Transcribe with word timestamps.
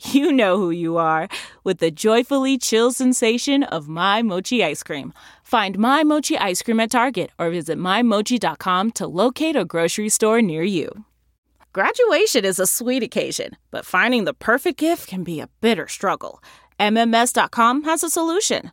you 0.00 0.32
know 0.32 0.56
who 0.56 0.70
you 0.70 0.96
are 0.96 1.28
with 1.64 1.78
the 1.78 1.90
joyfully 1.90 2.58
chill 2.58 2.92
sensation 2.92 3.62
of 3.64 3.88
My 3.88 4.22
Mochi 4.22 4.64
ice 4.64 4.82
cream. 4.82 5.12
Find 5.42 5.78
My 5.78 6.04
Mochi 6.04 6.38
ice 6.38 6.62
cream 6.62 6.80
at 6.80 6.90
Target 6.90 7.30
or 7.38 7.50
visit 7.50 7.78
MyMochi.com 7.78 8.92
to 8.92 9.06
locate 9.06 9.56
a 9.56 9.64
grocery 9.64 10.08
store 10.08 10.40
near 10.40 10.62
you. 10.62 11.04
Graduation 11.72 12.44
is 12.44 12.58
a 12.58 12.66
sweet 12.66 13.02
occasion, 13.02 13.56
but 13.70 13.86
finding 13.86 14.24
the 14.24 14.34
perfect 14.34 14.78
gift 14.78 15.06
can 15.06 15.22
be 15.22 15.40
a 15.40 15.48
bitter 15.60 15.86
struggle. 15.86 16.42
MMS.com 16.80 17.84
has 17.84 18.02
a 18.02 18.10
solution 18.10 18.72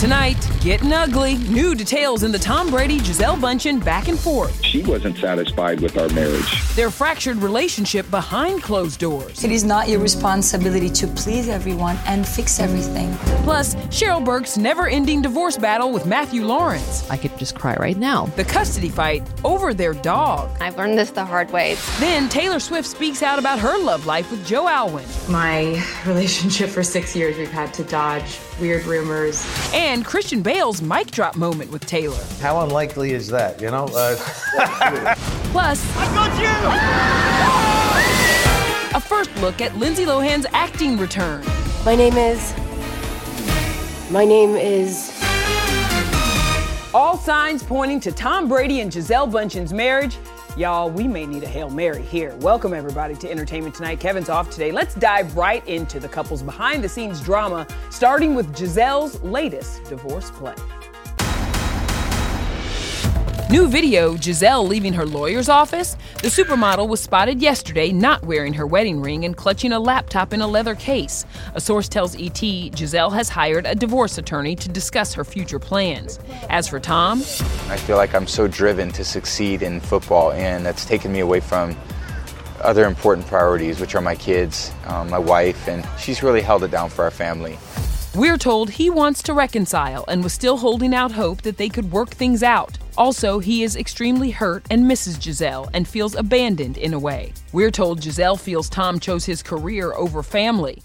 Tonight, 0.00 0.48
getting 0.62 0.94
ugly. 0.94 1.36
New 1.50 1.74
details 1.74 2.22
in 2.22 2.32
the 2.32 2.38
Tom 2.38 2.70
Brady 2.70 3.00
Gisele 3.00 3.36
Bündchen 3.36 3.84
back 3.84 4.08
and 4.08 4.18
forth. 4.18 4.64
She 4.64 4.82
wasn't 4.82 5.18
satisfied 5.18 5.82
with 5.82 5.98
our 5.98 6.08
marriage. 6.08 6.74
Their 6.74 6.90
fractured 6.90 7.36
relationship 7.36 8.10
behind 8.10 8.62
closed 8.62 8.98
doors. 8.98 9.44
It 9.44 9.50
is 9.50 9.62
not 9.62 9.90
your 9.90 10.00
responsibility 10.00 10.88
to 10.88 11.06
please 11.06 11.50
everyone 11.50 11.98
and 12.06 12.26
fix 12.26 12.60
everything. 12.60 13.14
Plus, 13.44 13.74
Cheryl 13.90 14.24
Burke's 14.24 14.56
never 14.56 14.88
ending 14.88 15.20
divorce 15.20 15.58
battle 15.58 15.92
with 15.92 16.06
Matthew 16.06 16.46
Lawrence. 16.46 17.06
I 17.10 17.18
could 17.18 17.36
just 17.36 17.54
cry 17.54 17.74
right 17.74 17.98
now. 17.98 18.24
The 18.36 18.44
custody 18.44 18.88
fight 18.88 19.22
over 19.44 19.74
their 19.74 19.92
dog. 19.92 20.56
I've 20.62 20.78
learned 20.78 20.96
this 20.96 21.10
the 21.10 21.26
hard 21.26 21.50
way. 21.50 21.76
Then 21.98 22.30
Taylor 22.30 22.58
Swift 22.58 22.88
speaks 22.88 23.22
out 23.22 23.38
about 23.38 23.58
her 23.58 23.76
love 23.76 24.06
life 24.06 24.30
with 24.30 24.46
Joe 24.46 24.66
Alwyn. 24.66 25.04
My 25.28 25.84
relationship 26.06 26.70
for 26.70 26.82
six 26.82 27.14
years, 27.14 27.36
we've 27.36 27.52
had 27.52 27.74
to 27.74 27.84
dodge 27.84 28.40
weird 28.60 28.84
rumors. 28.84 29.44
And 29.72 30.04
Christian 30.04 30.42
Bale's 30.42 30.82
mic 30.82 31.10
drop 31.10 31.36
moment 31.36 31.70
with 31.72 31.86
Taylor. 31.86 32.22
How 32.40 32.60
unlikely 32.62 33.12
is 33.12 33.28
that, 33.28 33.60
you 33.60 33.70
know? 33.70 33.86
Uh... 33.86 34.16
Plus, 35.50 35.96
I 35.96 36.06
got 36.14 36.30
you! 38.92 38.96
A 38.96 39.00
first 39.00 39.34
look 39.36 39.60
at 39.60 39.76
Lindsay 39.76 40.04
Lohan's 40.04 40.46
acting 40.52 40.98
return. 40.98 41.44
My 41.84 41.94
name 41.94 42.16
is. 42.16 42.54
My 44.10 44.24
name 44.24 44.56
is. 44.56 45.16
All 46.92 47.16
signs 47.16 47.62
pointing 47.62 48.00
to 48.00 48.10
Tom 48.10 48.48
Brady 48.48 48.80
and 48.80 48.90
Gisele 48.90 49.28
Bündchen's 49.28 49.72
marriage. 49.72 50.18
Y'all, 50.56 50.90
we 50.90 51.06
may 51.06 51.26
need 51.26 51.44
a 51.44 51.46
Hail 51.46 51.70
Mary 51.70 52.02
here. 52.02 52.34
Welcome, 52.38 52.74
everybody, 52.74 53.14
to 53.14 53.30
Entertainment 53.30 53.72
Tonight. 53.72 54.00
Kevin's 54.00 54.28
off 54.28 54.50
today. 54.50 54.72
Let's 54.72 54.96
dive 54.96 55.36
right 55.36 55.66
into 55.68 56.00
the 56.00 56.08
couple's 56.08 56.42
behind 56.42 56.82
the 56.82 56.88
scenes 56.88 57.20
drama, 57.20 57.68
starting 57.88 58.34
with 58.34 58.52
Gisele's 58.52 59.22
latest 59.22 59.84
divorce 59.84 60.32
play. 60.32 60.54
New 63.50 63.66
video 63.66 64.16
Gisele 64.16 64.64
leaving 64.64 64.92
her 64.92 65.04
lawyer's 65.04 65.48
office. 65.48 65.96
The 66.22 66.28
supermodel 66.28 66.88
was 66.88 67.00
spotted 67.00 67.42
yesterday 67.42 67.90
not 67.90 68.22
wearing 68.22 68.52
her 68.52 68.64
wedding 68.64 69.00
ring 69.00 69.24
and 69.24 69.36
clutching 69.36 69.72
a 69.72 69.80
laptop 69.80 70.32
in 70.32 70.40
a 70.40 70.46
leather 70.46 70.76
case. 70.76 71.26
A 71.56 71.60
source 71.60 71.88
tells 71.88 72.14
ET 72.14 72.40
Gisele 72.40 73.10
has 73.10 73.28
hired 73.28 73.66
a 73.66 73.74
divorce 73.74 74.18
attorney 74.18 74.54
to 74.54 74.68
discuss 74.68 75.12
her 75.14 75.24
future 75.24 75.58
plans. 75.58 76.20
As 76.48 76.68
for 76.68 76.78
Tom, 76.78 77.22
I 77.22 77.76
feel 77.76 77.96
like 77.96 78.14
I'm 78.14 78.28
so 78.28 78.46
driven 78.46 78.92
to 78.92 79.04
succeed 79.04 79.62
in 79.62 79.80
football, 79.80 80.30
and 80.30 80.64
that's 80.64 80.84
taken 80.84 81.10
me 81.10 81.18
away 81.18 81.40
from 81.40 81.76
other 82.60 82.84
important 82.84 83.26
priorities, 83.26 83.80
which 83.80 83.96
are 83.96 84.00
my 84.00 84.14
kids, 84.14 84.70
um, 84.86 85.10
my 85.10 85.18
wife, 85.18 85.66
and 85.66 85.84
she's 85.98 86.22
really 86.22 86.40
held 86.40 86.62
it 86.62 86.70
down 86.70 86.88
for 86.88 87.02
our 87.02 87.10
family. 87.10 87.58
We're 88.14 88.38
told 88.38 88.70
he 88.70 88.90
wants 88.90 89.22
to 89.24 89.34
reconcile 89.34 90.04
and 90.06 90.22
was 90.22 90.32
still 90.32 90.56
holding 90.56 90.94
out 90.94 91.10
hope 91.12 91.42
that 91.42 91.56
they 91.56 91.68
could 91.68 91.90
work 91.90 92.10
things 92.10 92.44
out. 92.44 92.76
Also, 93.00 93.38
he 93.38 93.62
is 93.62 93.76
extremely 93.76 94.30
hurt 94.30 94.62
and 94.70 94.86
misses 94.86 95.16
Gisele 95.16 95.70
and 95.72 95.88
feels 95.88 96.14
abandoned 96.14 96.76
in 96.76 96.92
a 96.92 96.98
way. 96.98 97.32
We're 97.50 97.70
told 97.70 98.02
Gisele 98.02 98.36
feels 98.36 98.68
Tom 98.68 99.00
chose 99.00 99.24
his 99.24 99.42
career 99.42 99.94
over 99.94 100.22
family. 100.22 100.82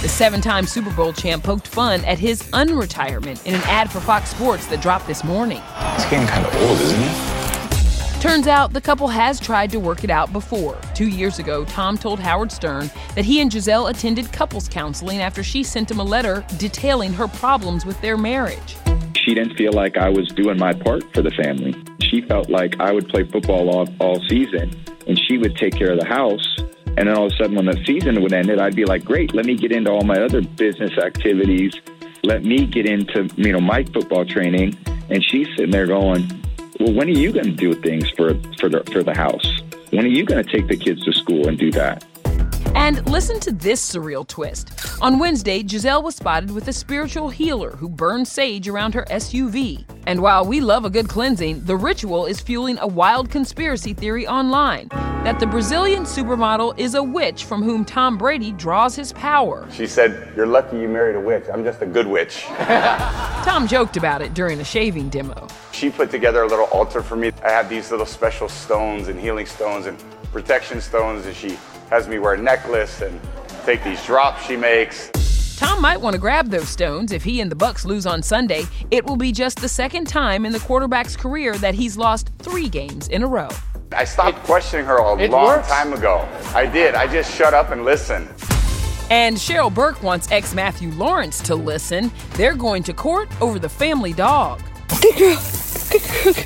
The 0.00 0.08
seven 0.08 0.40
time 0.40 0.64
Super 0.64 0.90
Bowl 0.94 1.12
champ 1.12 1.44
poked 1.44 1.68
fun 1.68 2.02
at 2.06 2.18
his 2.18 2.42
unretirement 2.52 3.44
in 3.44 3.52
an 3.52 3.60
ad 3.64 3.92
for 3.92 4.00
Fox 4.00 4.30
Sports 4.30 4.64
that 4.68 4.80
dropped 4.80 5.06
this 5.06 5.22
morning. 5.22 5.60
It's 5.94 6.08
getting 6.08 6.26
kind 6.26 6.46
of 6.46 6.56
old, 6.56 6.80
isn't 6.80 7.02
it? 7.02 8.22
Turns 8.22 8.46
out 8.46 8.72
the 8.72 8.80
couple 8.80 9.08
has 9.08 9.38
tried 9.38 9.70
to 9.72 9.78
work 9.78 10.04
it 10.04 10.10
out 10.10 10.32
before. 10.32 10.80
Two 10.94 11.08
years 11.08 11.38
ago, 11.38 11.66
Tom 11.66 11.98
told 11.98 12.18
Howard 12.18 12.50
Stern 12.50 12.90
that 13.14 13.26
he 13.26 13.42
and 13.42 13.50
Gisele 13.50 13.88
attended 13.88 14.32
couples 14.32 14.70
counseling 14.70 15.20
after 15.20 15.42
she 15.42 15.62
sent 15.62 15.90
him 15.90 16.00
a 16.00 16.02
letter 16.02 16.46
detailing 16.56 17.12
her 17.12 17.28
problems 17.28 17.84
with 17.84 18.00
their 18.00 18.16
marriage. 18.16 18.76
She 19.28 19.34
didn't 19.34 19.58
feel 19.58 19.74
like 19.74 19.98
I 19.98 20.08
was 20.08 20.26
doing 20.28 20.56
my 20.56 20.72
part 20.72 21.04
for 21.12 21.20
the 21.20 21.30
family. 21.32 21.76
She 22.00 22.22
felt 22.22 22.48
like 22.48 22.80
I 22.80 22.92
would 22.92 23.10
play 23.10 23.24
football 23.24 23.68
all, 23.68 23.86
all 24.00 24.26
season 24.26 24.74
and 25.06 25.18
she 25.18 25.36
would 25.36 25.54
take 25.54 25.74
care 25.74 25.92
of 25.92 26.00
the 26.00 26.06
house. 26.06 26.56
And 26.96 27.06
then 27.06 27.10
all 27.10 27.26
of 27.26 27.32
a 27.32 27.36
sudden, 27.36 27.54
when 27.54 27.66
the 27.66 27.78
season 27.84 28.22
would 28.22 28.32
end, 28.32 28.48
it, 28.48 28.58
I'd 28.58 28.74
be 28.74 28.86
like, 28.86 29.04
great, 29.04 29.34
let 29.34 29.44
me 29.44 29.54
get 29.54 29.70
into 29.70 29.90
all 29.90 30.02
my 30.02 30.18
other 30.18 30.40
business 30.40 30.96
activities. 30.96 31.74
Let 32.22 32.42
me 32.42 32.64
get 32.64 32.86
into, 32.86 33.28
you 33.36 33.52
know, 33.52 33.60
my 33.60 33.84
football 33.84 34.24
training. 34.24 34.78
And 35.10 35.22
she's 35.22 35.46
sitting 35.48 35.72
there 35.72 35.86
going, 35.86 36.26
well, 36.80 36.94
when 36.94 37.08
are 37.08 37.18
you 37.18 37.30
going 37.30 37.44
to 37.44 37.52
do 37.52 37.74
things 37.74 38.08
for 38.16 38.32
for 38.58 38.70
the 38.70 38.82
for 38.90 39.02
the 39.02 39.14
house? 39.14 39.60
When 39.90 40.06
are 40.06 40.08
you 40.08 40.24
going 40.24 40.42
to 40.42 40.50
take 40.50 40.68
the 40.68 40.76
kids 40.78 41.04
to 41.04 41.12
school 41.12 41.48
and 41.48 41.58
do 41.58 41.70
that? 41.72 42.02
And 42.88 43.06
listen 43.06 43.38
to 43.40 43.52
this 43.52 43.86
surreal 43.86 44.26
twist. 44.26 44.70
On 45.02 45.18
Wednesday, 45.18 45.62
Gisele 45.62 46.02
was 46.02 46.16
spotted 46.16 46.50
with 46.50 46.68
a 46.68 46.72
spiritual 46.72 47.28
healer 47.28 47.72
who 47.72 47.86
burned 47.86 48.26
sage 48.26 48.66
around 48.66 48.94
her 48.94 49.04
SUV. 49.10 49.84
And 50.06 50.22
while 50.22 50.46
we 50.46 50.62
love 50.62 50.86
a 50.86 50.88
good 50.88 51.06
cleansing, 51.06 51.66
the 51.66 51.76
ritual 51.76 52.24
is 52.24 52.40
fueling 52.40 52.78
a 52.78 52.86
wild 52.86 53.28
conspiracy 53.28 53.92
theory 53.92 54.26
online 54.26 54.88
that 54.88 55.38
the 55.38 55.46
Brazilian 55.46 56.04
supermodel 56.04 56.78
is 56.78 56.94
a 56.94 57.02
witch 57.02 57.44
from 57.44 57.62
whom 57.62 57.84
Tom 57.84 58.16
Brady 58.16 58.52
draws 58.52 58.96
his 58.96 59.12
power. 59.12 59.68
She 59.70 59.86
said, 59.86 60.32
You're 60.34 60.46
lucky 60.46 60.78
you 60.78 60.88
married 60.88 61.16
a 61.16 61.20
witch. 61.20 61.44
I'm 61.52 61.64
just 61.64 61.82
a 61.82 61.86
good 61.86 62.06
witch. 62.06 62.44
Tom 62.46 63.68
joked 63.68 63.98
about 63.98 64.22
it 64.22 64.32
during 64.32 64.60
a 64.60 64.64
shaving 64.64 65.10
demo. 65.10 65.46
She 65.72 65.90
put 65.90 66.10
together 66.10 66.40
a 66.40 66.46
little 66.46 66.68
altar 66.68 67.02
for 67.02 67.16
me. 67.16 67.32
I 67.44 67.50
have 67.50 67.68
these 67.68 67.90
little 67.90 68.06
special 68.06 68.48
stones 68.48 69.08
and 69.08 69.20
healing 69.20 69.44
stones 69.44 69.84
and 69.84 70.02
protection 70.32 70.80
stones, 70.80 71.26
and 71.26 71.36
she 71.36 71.58
has 71.90 72.08
me 72.08 72.18
wear 72.18 72.34
a 72.34 72.38
necklace 72.38 73.00
and 73.00 73.20
take 73.64 73.82
these 73.84 74.04
drops 74.04 74.44
she 74.46 74.56
makes. 74.56 75.10
Tom 75.56 75.82
might 75.82 76.00
want 76.00 76.14
to 76.14 76.20
grab 76.20 76.50
those 76.50 76.68
stones 76.68 77.10
if 77.10 77.24
he 77.24 77.40
and 77.40 77.50
the 77.50 77.56
Bucs 77.56 77.84
lose 77.84 78.06
on 78.06 78.22
Sunday. 78.22 78.62
It 78.90 79.04
will 79.04 79.16
be 79.16 79.32
just 79.32 79.58
the 79.58 79.68
second 79.68 80.06
time 80.06 80.46
in 80.46 80.52
the 80.52 80.60
quarterback's 80.60 81.16
career 81.16 81.56
that 81.58 81.74
he's 81.74 81.96
lost 81.96 82.30
3 82.38 82.68
games 82.68 83.08
in 83.08 83.22
a 83.22 83.26
row. 83.26 83.48
I 83.92 84.04
stopped 84.04 84.38
it, 84.38 84.44
questioning 84.44 84.86
her 84.86 84.98
a 84.98 85.02
long 85.02 85.46
works. 85.46 85.68
time 85.68 85.92
ago. 85.92 86.28
I 86.54 86.66
did. 86.66 86.94
I 86.94 87.10
just 87.10 87.34
shut 87.34 87.54
up 87.54 87.70
and 87.70 87.84
listened. 87.84 88.28
And 89.10 89.36
Cheryl 89.36 89.74
Burke 89.74 90.02
wants 90.02 90.30
ex 90.30 90.54
Matthew 90.54 90.90
Lawrence 90.92 91.40
to 91.42 91.54
listen. 91.54 92.12
They're 92.34 92.54
going 92.54 92.82
to 92.84 92.92
court 92.92 93.28
over 93.40 93.58
the 93.58 93.68
family 93.68 94.12
dog. 94.12 94.60
Good 95.00 95.16
girl. 95.16 95.42
Good 95.90 96.34
girl. 96.36 96.44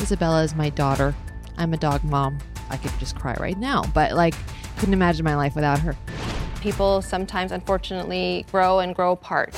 Isabella 0.00 0.42
is 0.42 0.54
my 0.56 0.68
daughter. 0.70 1.14
I'm 1.56 1.72
a 1.72 1.76
dog 1.76 2.02
mom. 2.02 2.38
I 2.68 2.76
could 2.76 2.90
just 2.98 3.16
cry 3.16 3.36
right 3.38 3.56
now, 3.56 3.84
but 3.94 4.12
like, 4.12 4.34
couldn't 4.82 4.94
imagine 4.94 5.24
my 5.24 5.36
life 5.36 5.54
without 5.54 5.78
her 5.78 5.96
people 6.62 7.02
sometimes, 7.02 7.52
unfortunately, 7.52 8.46
grow 8.50 8.78
and 8.78 8.94
grow 8.94 9.12
apart. 9.12 9.54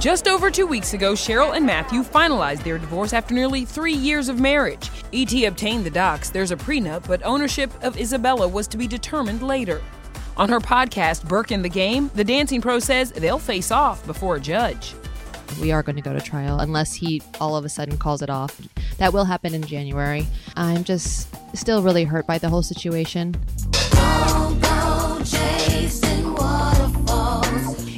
Just 0.00 0.26
over 0.26 0.50
two 0.50 0.66
weeks 0.66 0.94
ago, 0.94 1.12
Cheryl 1.12 1.56
and 1.56 1.66
Matthew 1.66 2.02
finalized 2.02 2.62
their 2.62 2.78
divorce 2.78 3.12
after 3.12 3.34
nearly 3.34 3.64
three 3.64 3.94
years 3.94 4.28
of 4.28 4.40
marriage. 4.40 4.90
ET 5.12 5.32
obtained 5.44 5.84
the 5.84 5.90
docs. 5.90 6.30
There's 6.30 6.50
a 6.50 6.56
prenup, 6.56 7.06
but 7.06 7.22
ownership 7.24 7.70
of 7.82 7.98
Isabella 7.98 8.48
was 8.48 8.66
to 8.68 8.78
be 8.78 8.86
determined 8.86 9.42
later. 9.42 9.82
On 10.36 10.48
her 10.48 10.60
podcast, 10.60 11.28
Burke 11.28 11.50
in 11.50 11.62
the 11.62 11.68
Game, 11.68 12.10
the 12.14 12.24
dancing 12.24 12.60
pro 12.60 12.78
says 12.78 13.10
they'll 13.12 13.40
face 13.40 13.70
off 13.70 14.06
before 14.06 14.36
a 14.36 14.40
judge. 14.40 14.94
We 15.60 15.72
are 15.72 15.82
going 15.82 15.96
to 15.96 16.02
go 16.02 16.12
to 16.12 16.20
trial 16.20 16.60
unless 16.60 16.94
he 16.94 17.20
all 17.40 17.56
of 17.56 17.64
a 17.64 17.68
sudden 17.68 17.98
calls 17.98 18.22
it 18.22 18.30
off. 18.30 18.60
That 18.98 19.12
will 19.12 19.24
happen 19.24 19.52
in 19.52 19.62
January. 19.62 20.26
I'm 20.54 20.84
just 20.84 21.34
still 21.56 21.82
really 21.82 22.04
hurt 22.04 22.26
by 22.26 22.38
the 22.38 22.48
whole 22.48 22.62
situation. 22.62 23.34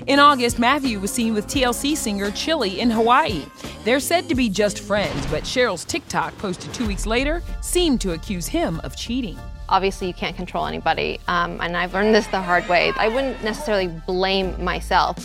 In 0.07 0.19
August, 0.19 0.59
Matthew 0.59 0.99
was 0.99 1.13
seen 1.13 1.35
with 1.35 1.47
TLC 1.47 1.97
singer 1.97 2.33
Chili 2.33 2.81
in 2.81 2.91
Hawaii. 2.91 3.45
They're 3.85 4.01
said 4.01 4.29
to 4.29 4.35
be 4.35 4.49
just 4.49 4.81
friends, 4.81 5.25
but 5.27 5.45
Cheryl's 5.45 5.85
TikTok 5.85 6.37
posted 6.39 6.75
two 6.75 6.85
weeks 6.87 7.07
later 7.07 7.43
seemed 7.61 8.01
to 8.01 8.13
accuse 8.13 8.49
him 8.49 8.81
of 8.83 8.97
cheating. 8.97 9.39
Obviously, 9.69 10.09
you 10.09 10.15
can't 10.15 10.35
control 10.35 10.67
anybody, 10.67 11.21
um, 11.29 11.61
and 11.61 11.77
I've 11.77 11.95
learned 11.95 12.13
this 12.13 12.27
the 12.27 12.43
hard 12.43 12.69
way. 12.69 12.93
I 12.97 13.07
wouldn't 13.07 13.43
necessarily 13.45 13.87
blame 13.87 14.63
myself. 14.63 15.17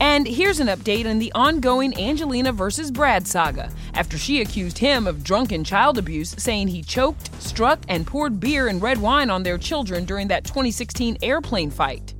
And 0.00 0.28
here's 0.28 0.60
an 0.60 0.68
update 0.68 1.08
on 1.08 1.18
the 1.18 1.32
ongoing 1.32 1.98
Angelina 1.98 2.52
versus 2.52 2.90
Brad 2.90 3.26
saga 3.26 3.70
after 3.98 4.16
she 4.16 4.40
accused 4.40 4.78
him 4.78 5.08
of 5.08 5.24
drunken 5.24 5.64
child 5.64 5.98
abuse, 5.98 6.30
saying 6.38 6.68
he 6.68 6.82
choked, 6.82 7.30
struck, 7.42 7.80
and 7.88 8.06
poured 8.06 8.38
beer 8.38 8.68
and 8.68 8.80
red 8.80 8.96
wine 8.96 9.28
on 9.28 9.42
their 9.42 9.58
children 9.58 10.04
during 10.04 10.28
that 10.28 10.44
2016 10.44 11.18
airplane 11.20 11.68
fight. 11.68 12.14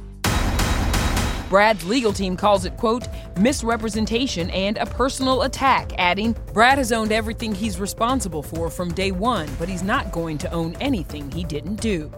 Brad's 1.48 1.84
legal 1.84 2.12
team 2.12 2.36
calls 2.36 2.64
it, 2.64 2.76
quote, 2.76 3.06
misrepresentation 3.38 4.50
and 4.50 4.76
a 4.76 4.86
personal 4.86 5.42
attack, 5.42 5.92
adding, 5.98 6.36
Brad 6.52 6.78
has 6.78 6.90
owned 6.90 7.12
everything 7.12 7.54
he's 7.54 7.78
responsible 7.78 8.42
for 8.42 8.68
from 8.70 8.92
day 8.92 9.12
one, 9.12 9.48
but 9.56 9.68
he's 9.68 9.84
not 9.84 10.10
going 10.10 10.36
to 10.38 10.50
own 10.52 10.74
anything 10.80 11.30
he 11.30 11.44
didn't 11.44 11.76
do. 11.76 12.12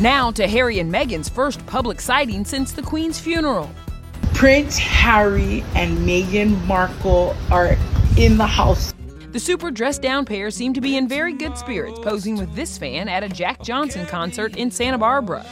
Now 0.00 0.32
to 0.32 0.48
Harry 0.48 0.80
and 0.80 0.92
Meghan's 0.92 1.28
first 1.28 1.64
public 1.66 2.00
sighting 2.00 2.44
since 2.44 2.72
the 2.72 2.82
Queen's 2.82 3.20
funeral. 3.20 3.70
Prince 4.34 4.76
Harry 4.78 5.62
and 5.74 5.96
Meghan 5.98 6.62
Markle 6.66 7.36
are 7.50 7.76
in 8.16 8.36
the 8.36 8.46
house. 8.46 8.92
The 9.32 9.38
super 9.38 9.70
dressed 9.70 10.02
down 10.02 10.24
pair 10.24 10.50
seem 10.50 10.74
to 10.74 10.80
be 10.80 10.96
in 10.96 11.06
very 11.06 11.32
good 11.32 11.56
spirits, 11.56 11.98
posing 12.00 12.36
with 12.36 12.52
this 12.54 12.76
fan 12.76 13.08
at 13.08 13.22
a 13.22 13.28
Jack 13.28 13.62
Johnson 13.62 14.06
concert 14.06 14.56
in 14.56 14.70
Santa 14.70 14.98
Barbara. 14.98 15.46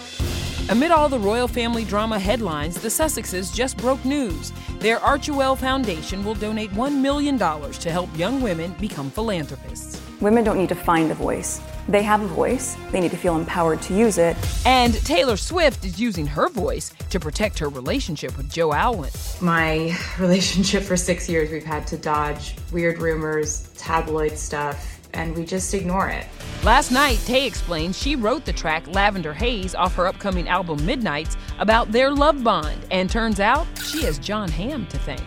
Amid 0.69 0.91
all 0.91 1.09
the 1.09 1.19
royal 1.19 1.49
family 1.49 1.85
drama 1.85 2.19
headlines, 2.19 2.81
the 2.81 2.89
Sussexes 2.89 3.55
just 3.55 3.77
broke 3.79 4.05
news. 4.05 4.53
Their 4.81 4.99
Archewell 4.99 5.57
Foundation 5.57 6.25
will 6.25 6.35
donate 6.35 6.71
$1 6.73 7.01
million 7.01 7.39
to 7.39 7.91
help 7.91 8.09
young 8.19 8.43
women 8.43 8.75
become 8.81 9.11
philanthropists. 9.11 10.03
Women 10.21 10.45
don't 10.45 10.59
need 10.59 10.69
to 10.69 10.75
find 10.75 11.11
a 11.11 11.15
voice. 11.15 11.63
They 11.89 12.03
have 12.03 12.21
a 12.21 12.27
voice. 12.27 12.77
They 12.93 13.01
need 13.01 13.13
to 13.13 13.17
feel 13.17 13.37
empowered 13.37 13.81
to 13.83 13.95
use 13.95 14.19
it. 14.19 14.37
And 14.67 14.95
Taylor 15.07 15.39
Swift 15.39 15.85
is 15.87 15.99
using 15.99 16.27
her 16.27 16.51
voice 16.51 16.93
to 17.09 17.19
protect 17.19 17.59
her 17.61 17.71
relationship 17.71 18.37
with 18.37 18.53
Joe 18.53 18.75
Alwyn. 18.75 19.11
My 19.41 19.97
relationship 20.19 20.83
for 20.83 20.97
six 20.97 21.29
years, 21.29 21.51
we've 21.51 21.65
had 21.65 21.87
to 21.87 21.97
dodge 21.97 22.55
weird 22.73 22.99
rumors, 22.99 23.71
tabloid 23.77 24.37
stuff, 24.37 25.01
and 25.15 25.35
we 25.35 25.47
just 25.47 25.73
ignore 25.73 26.09
it. 26.09 26.27
Last 26.63 26.91
night, 26.91 27.19
Tay 27.25 27.47
explained 27.47 27.97
she 27.97 28.17
wrote 28.17 28.45
the 28.45 28.53
track 28.53 28.87
Lavender 28.89 29.33
Haze 29.33 29.75
off 29.75 29.95
her 29.95 30.07
upcoming 30.07 30.47
album 30.49 30.85
Midnights 30.85 31.37
about 31.59 31.91
their 31.91 32.11
love 32.11 32.45
bond, 32.45 32.87
and 32.91 33.09
turns 33.09 33.41
out 33.41 33.67
she 33.83 34.03
has 34.03 34.19
Jon 34.19 34.51
Hamm 34.51 34.87
to 34.89 34.99
thank. 34.99 35.23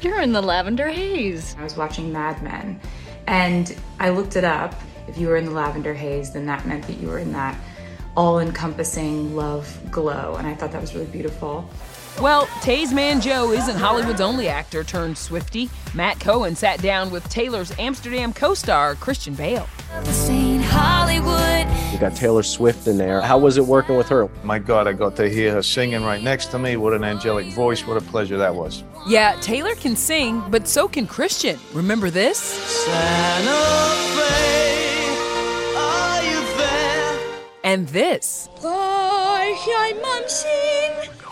You're 0.00 0.20
in 0.20 0.32
the 0.32 0.42
Lavender 0.42 0.88
Haze. 0.88 1.54
I 1.58 1.62
was 1.62 1.76
watching 1.76 2.12
Mad 2.12 2.42
Men, 2.42 2.80
and 3.28 3.76
I 4.00 4.10
looked 4.10 4.34
it 4.36 4.44
up. 4.44 4.74
If 5.08 5.18
you 5.18 5.28
were 5.28 5.36
in 5.36 5.44
the 5.44 5.50
Lavender 5.50 5.94
Haze, 5.94 6.32
then 6.32 6.46
that 6.46 6.66
meant 6.66 6.86
that 6.86 6.98
you 6.98 7.08
were 7.08 7.18
in 7.18 7.32
that 7.32 7.58
all 8.16 8.40
encompassing 8.40 9.36
love 9.36 9.78
glow, 9.90 10.36
and 10.36 10.46
I 10.46 10.54
thought 10.54 10.72
that 10.72 10.80
was 10.80 10.94
really 10.94 11.06
beautiful. 11.06 11.68
Well, 12.20 12.48
Tay's 12.62 12.92
man 12.92 13.20
Joe 13.20 13.52
isn't 13.52 13.76
Hollywood's 13.76 14.20
only 14.20 14.48
actor 14.48 14.82
turned 14.82 15.14
Swiftie. 15.14 15.70
Matt 15.94 16.18
Cohen 16.18 16.56
sat 16.56 16.82
down 16.82 17.12
with 17.12 17.28
Taylor's 17.28 17.72
Amsterdam 17.78 18.32
co 18.32 18.54
star, 18.54 18.96
Christian 18.96 19.34
Bale. 19.34 19.68
You 21.92 21.98
got 22.00 22.16
Taylor 22.16 22.42
Swift 22.42 22.88
in 22.88 22.98
there. 22.98 23.20
How 23.20 23.38
was 23.38 23.56
it 23.56 23.64
working 23.64 23.96
with 23.96 24.08
her? 24.08 24.28
My 24.42 24.58
God, 24.58 24.88
I 24.88 24.94
got 24.94 25.14
to 25.16 25.28
hear 25.30 25.52
her 25.52 25.62
singing 25.62 26.02
right 26.02 26.22
next 26.22 26.46
to 26.46 26.58
me. 26.58 26.76
What 26.76 26.92
an 26.92 27.04
angelic 27.04 27.52
voice. 27.54 27.86
What 27.86 27.96
a 27.96 28.00
pleasure 28.00 28.36
that 28.36 28.54
was. 28.54 28.82
Yeah, 29.06 29.36
Taylor 29.40 29.76
can 29.76 29.94
sing, 29.94 30.42
but 30.50 30.66
so 30.66 30.88
can 30.88 31.06
Christian. 31.06 31.58
Remember 31.72 32.10
this? 32.10 32.84
And 37.68 37.86
this. 37.88 38.48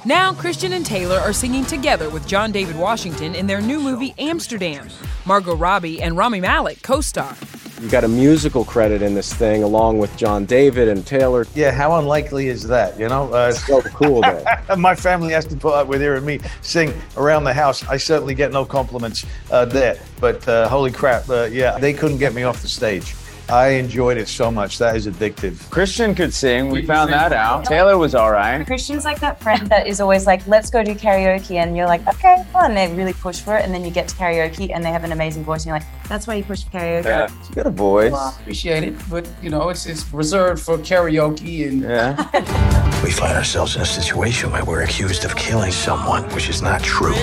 Now, 0.04 0.34
Christian 0.34 0.74
and 0.74 0.84
Taylor 0.84 1.18
are 1.18 1.32
singing 1.32 1.64
together 1.64 2.10
with 2.10 2.28
John 2.28 2.52
David 2.52 2.76
Washington 2.76 3.34
in 3.34 3.46
their 3.46 3.62
new 3.62 3.80
movie 3.80 4.14
Amsterdam. 4.18 4.88
Margot 5.24 5.56
Robbie 5.56 6.02
and 6.02 6.14
Rami 6.14 6.40
Malek 6.40 6.82
co 6.82 7.00
star. 7.00 7.34
You 7.80 7.88
got 7.88 8.04
a 8.04 8.08
musical 8.08 8.66
credit 8.66 9.00
in 9.00 9.14
this 9.14 9.32
thing 9.32 9.62
along 9.62 9.98
with 9.98 10.14
John 10.18 10.44
David 10.44 10.88
and 10.88 11.06
Taylor. 11.06 11.46
Yeah, 11.54 11.72
how 11.72 11.98
unlikely 11.98 12.48
is 12.48 12.66
that? 12.68 12.98
You 12.98 13.08
know, 13.08 13.32
uh, 13.32 13.52
so 13.52 13.80
cool 13.80 14.20
though. 14.20 14.44
my 14.76 14.94
family 14.94 15.32
has 15.32 15.46
to 15.46 15.56
put 15.56 15.72
up 15.72 15.86
with 15.86 16.02
hearing 16.02 16.26
me 16.26 16.40
sing 16.60 16.92
around 17.16 17.44
the 17.44 17.54
house. 17.54 17.86
I 17.88 17.96
certainly 17.96 18.34
get 18.34 18.52
no 18.52 18.66
compliments 18.66 19.24
uh, 19.50 19.64
there, 19.64 19.98
but 20.20 20.46
uh, 20.46 20.68
holy 20.68 20.92
crap, 20.92 21.28
uh, 21.30 21.44
yeah, 21.44 21.78
they 21.78 21.94
couldn't 21.94 22.18
get 22.18 22.34
me 22.34 22.42
off 22.42 22.60
the 22.60 22.68
stage. 22.68 23.14
I 23.48 23.68
enjoyed 23.68 24.18
it 24.18 24.26
so 24.26 24.50
much. 24.50 24.78
That 24.78 24.96
is 24.96 25.06
addictive. 25.06 25.70
Christian 25.70 26.14
could 26.16 26.34
sing. 26.34 26.70
We 26.70 26.84
found 26.84 27.12
that 27.12 27.32
out. 27.32 27.64
Taylor 27.64 27.96
was 27.96 28.14
all 28.14 28.32
right. 28.32 28.66
Christian's 28.66 29.04
like 29.04 29.20
that 29.20 29.40
friend 29.40 29.68
that 29.68 29.86
is 29.86 30.00
always 30.00 30.26
like, 30.26 30.44
let's 30.48 30.68
go 30.68 30.82
do 30.82 30.94
karaoke. 30.94 31.56
And 31.56 31.76
you're 31.76 31.86
like, 31.86 32.04
okay, 32.08 32.44
fun. 32.52 32.72
And 32.72 32.76
they 32.76 32.96
really 32.96 33.12
push 33.12 33.40
for 33.40 33.56
it. 33.56 33.64
And 33.64 33.72
then 33.72 33.84
you 33.84 33.92
get 33.92 34.08
to 34.08 34.16
karaoke 34.16 34.74
and 34.74 34.84
they 34.84 34.90
have 34.90 35.04
an 35.04 35.12
amazing 35.12 35.44
voice. 35.44 35.60
And 35.60 35.66
you're 35.66 35.78
like, 35.78 36.08
that's 36.08 36.26
why 36.26 36.34
you 36.34 36.44
push 36.44 36.64
karaoke. 36.64 37.04
Yeah, 37.04 37.30
you 37.48 37.54
got 37.54 37.66
a 37.66 37.70
voice. 37.70 38.10
Well, 38.10 38.36
appreciate 38.40 38.82
it. 38.82 38.94
But, 39.08 39.28
you 39.40 39.50
know, 39.50 39.68
it's, 39.68 39.86
it's 39.86 40.12
reserved 40.12 40.62
for 40.62 40.76
karaoke. 40.78 41.68
And 41.68 41.82
yeah. 41.82 43.00
we 43.04 43.12
find 43.12 43.36
ourselves 43.36 43.76
in 43.76 43.82
a 43.82 43.86
situation 43.86 44.50
where 44.50 44.64
we're 44.64 44.82
accused 44.82 45.24
of 45.24 45.36
killing 45.36 45.70
someone, 45.70 46.24
which 46.34 46.48
is 46.48 46.62
not 46.62 46.82
true. 46.82 47.14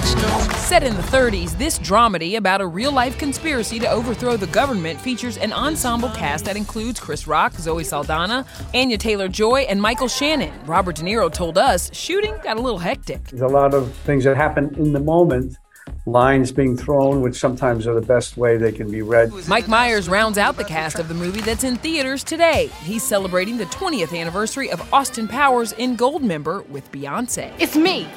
Set 0.56 0.84
in 0.84 0.96
the 0.96 1.02
30s, 1.02 1.58
this 1.58 1.80
dramedy 1.80 2.38
about 2.38 2.62
a 2.62 2.66
real 2.66 2.94
life 2.94 3.18
conspiracy 3.18 3.78
to 3.80 3.90
overthrow 3.90 4.38
the 4.38 4.48
government 4.48 5.02
features 5.02 5.38
an 5.38 5.52
ensemble 5.52 6.13
cast 6.14 6.46
that 6.46 6.56
includes 6.56 7.00
Chris 7.00 7.28
Rock, 7.28 7.54
Zoe 7.54 7.84
Saldana, 7.84 8.46
Anya 8.74 8.98
Taylor 8.98 9.28
Joy, 9.28 9.62
and 9.62 9.82
Michael 9.82 10.08
Shannon. 10.08 10.54
Robert 10.66 10.96
De 10.96 11.04
Niro 11.04 11.32
told 11.32 11.58
us 11.58 11.94
shooting 11.94 12.36
got 12.44 12.58
a 12.58 12.62
little 12.62 12.80
hectic. 12.80 13.24
There's 13.26 13.42
a 13.42 13.48
lot 13.48 13.74
of 13.74 13.94
things 14.06 14.24
that 14.24 14.38
happen 14.38 14.74
in 14.76 14.94
the 14.94 15.00
moment 15.00 15.58
lines 16.06 16.52
being 16.52 16.76
thrown, 16.76 17.22
which 17.22 17.36
sometimes 17.36 17.88
are 17.88 17.94
the 17.94 18.06
best 18.06 18.38
way 18.38 18.58
they 18.58 18.72
can 18.72 18.92
be 18.92 19.02
read. 19.02 19.32
Mike 19.48 19.68
Myers 19.68 20.10
rounds 20.10 20.38
out 20.38 20.58
the 20.58 20.64
cast 20.64 21.00
of 21.00 21.08
the 21.08 21.14
movie 21.14 21.42
that's 21.42 21.64
in 21.64 21.78
theaters 21.78 22.24
today. 22.24 22.68
He's 22.84 23.04
celebrating 23.04 23.58
the 23.58 23.66
20th 23.66 24.18
anniversary 24.18 24.70
of 24.70 24.94
Austin 24.94 25.28
Powers 25.28 25.72
in 25.74 25.96
Goldmember 25.96 26.68
with 26.70 26.92
Beyonce. 26.92 27.54
It's 27.60 27.76
me, 27.76 28.08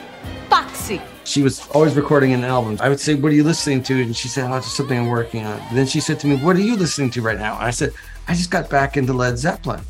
Foxy. 0.48 1.00
She 1.24 1.42
was 1.42 1.66
always 1.70 1.94
recording 1.96 2.32
an 2.32 2.44
album. 2.44 2.78
I 2.80 2.88
would 2.88 3.00
say, 3.00 3.14
What 3.14 3.32
are 3.32 3.34
you 3.34 3.44
listening 3.44 3.82
to? 3.84 4.02
And 4.02 4.16
she 4.16 4.28
said, 4.28 4.50
Oh, 4.50 4.56
it's 4.56 4.72
something 4.72 4.98
I'm 4.98 5.08
working 5.08 5.44
on. 5.44 5.60
And 5.60 5.76
then 5.76 5.86
she 5.86 6.00
said 6.00 6.20
to 6.20 6.26
me, 6.26 6.36
What 6.36 6.56
are 6.56 6.60
you 6.60 6.76
listening 6.76 7.10
to 7.10 7.22
right 7.22 7.38
now? 7.38 7.56
And 7.56 7.64
I 7.64 7.70
said, 7.70 7.92
I 8.28 8.34
just 8.34 8.50
got 8.50 8.70
back 8.70 8.96
into 8.96 9.12
Led 9.12 9.38
Zeppelin. 9.38 9.80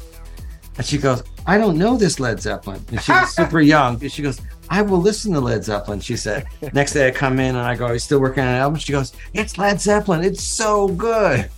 And 0.77 0.87
she 0.87 0.99
goes, 0.99 1.23
I 1.47 1.59
don't 1.59 1.79
know 1.79 1.97
this 1.97 2.21
Led 2.21 2.41
Zeppelin. 2.41 2.85
And 2.91 3.01
she 3.01 3.13
was 3.13 3.35
super 3.35 3.61
young. 3.61 4.01
And 4.03 4.11
she 4.13 4.23
goes, 4.23 4.41
I 4.69 4.83
will 4.83 5.01
listen 5.01 5.33
to 5.33 5.41
Led 5.41 5.65
Zeppelin, 5.65 6.01
she 6.01 6.17
said. 6.17 6.47
Next 6.73 6.93
day 6.93 7.07
I 7.09 7.11
come 7.11 7.39
in 7.39 7.55
and 7.55 7.59
I 7.59 7.77
go, 7.77 7.87
Are 7.87 7.93
you 7.93 7.99
still 7.99 8.21
working 8.21 8.43
on 8.43 8.49
an 8.49 8.57
album? 8.57 8.79
She 8.79 8.93
goes, 8.93 9.13
It's 9.33 9.59
Led 9.59 9.81
Zeppelin. 9.81 10.25
It's 10.25 10.43
so 10.43 10.89
good. 10.89 11.49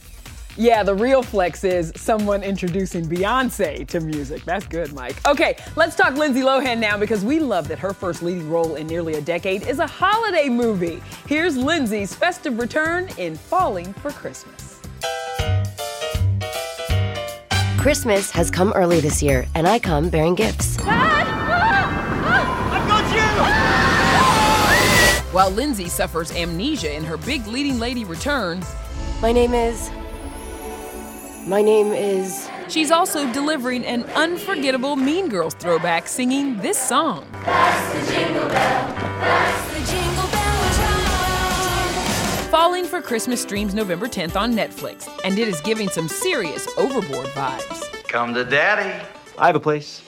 Yeah, 0.59 0.83
the 0.83 0.93
real 0.93 1.23
flex 1.23 1.63
is 1.63 1.93
someone 1.95 2.43
introducing 2.43 3.07
Beyonce 3.07 3.87
to 3.87 4.01
music. 4.01 4.45
That's 4.45 4.67
good, 4.67 4.93
Mike. 4.93 5.25
Okay, 5.25 5.57
let's 5.77 5.95
talk 5.95 6.15
Lindsay 6.15 6.41
Lohan 6.41 6.81
now 6.81 6.99
because 6.99 7.25
we 7.25 7.39
love 7.39 7.69
that 7.69 7.79
her 7.79 7.93
first 7.93 8.25
leading 8.25 8.51
role 8.51 8.75
in 8.75 8.89
nearly 8.89 9.15
a 9.15 9.21
decade 9.21 9.69
is 9.69 9.79
a 9.79 9.87
holiday 9.87 10.49
movie. 10.49 11.01
Here's 11.29 11.57
Lindsay's 11.57 12.13
festive 12.13 12.59
return 12.59 13.09
in 13.19 13.37
Falling 13.37 13.93
for 13.93 14.11
Christmas. 14.11 14.81
Christmas 17.79 18.33
has 18.33 18.51
come 18.51 18.73
early 18.73 18.99
this 18.99 19.23
year, 19.23 19.47
and 19.55 19.69
I 19.69 19.79
come 19.79 20.09
bearing 20.11 20.35
gifts. 20.35 20.77
Ah! 20.81 21.25
Ah! 22.27 22.75
I've 22.75 22.89
got 22.89 23.05
you! 25.25 25.33
While 25.33 25.51
Lindsay 25.51 25.89
suffers 25.89 26.33
amnesia 26.33 26.93
in 26.93 27.05
her 27.05 27.17
big 27.17 27.47
leading 27.47 27.79
lady 27.79 28.05
return, 28.05 28.61
My 29.23 29.31
name 29.31 29.55
is. 29.55 29.89
My 31.49 31.63
name 31.63 31.95
is. 31.95 32.47
she's 32.69 32.91
also 32.91 33.33
delivering 33.33 33.83
an 33.87 34.05
unforgettable 34.15 34.97
Mean 34.97 35.31
Girls 35.31 35.55
throwback 35.55 36.07
singing 36.07 36.59
this 36.59 36.79
song. 36.79 37.25
Falling 42.51 42.85
for 42.85 43.01
Christmas 43.01 43.41
streams 43.41 43.73
November 43.73 44.09
10th 44.09 44.37
on 44.37 44.53
Netflix, 44.53 45.09
and 45.25 45.39
it 45.39 45.49
is 45.49 45.59
giving 45.63 45.89
some 45.89 46.07
serious 46.07 46.69
overboard 46.77 47.29
vibes. 47.29 48.05
Come 48.09 48.35
to 48.35 48.45
daddy. 48.45 49.03
I 49.39 49.47
have 49.47 49.57
a 49.57 49.61
place. 49.61 50.03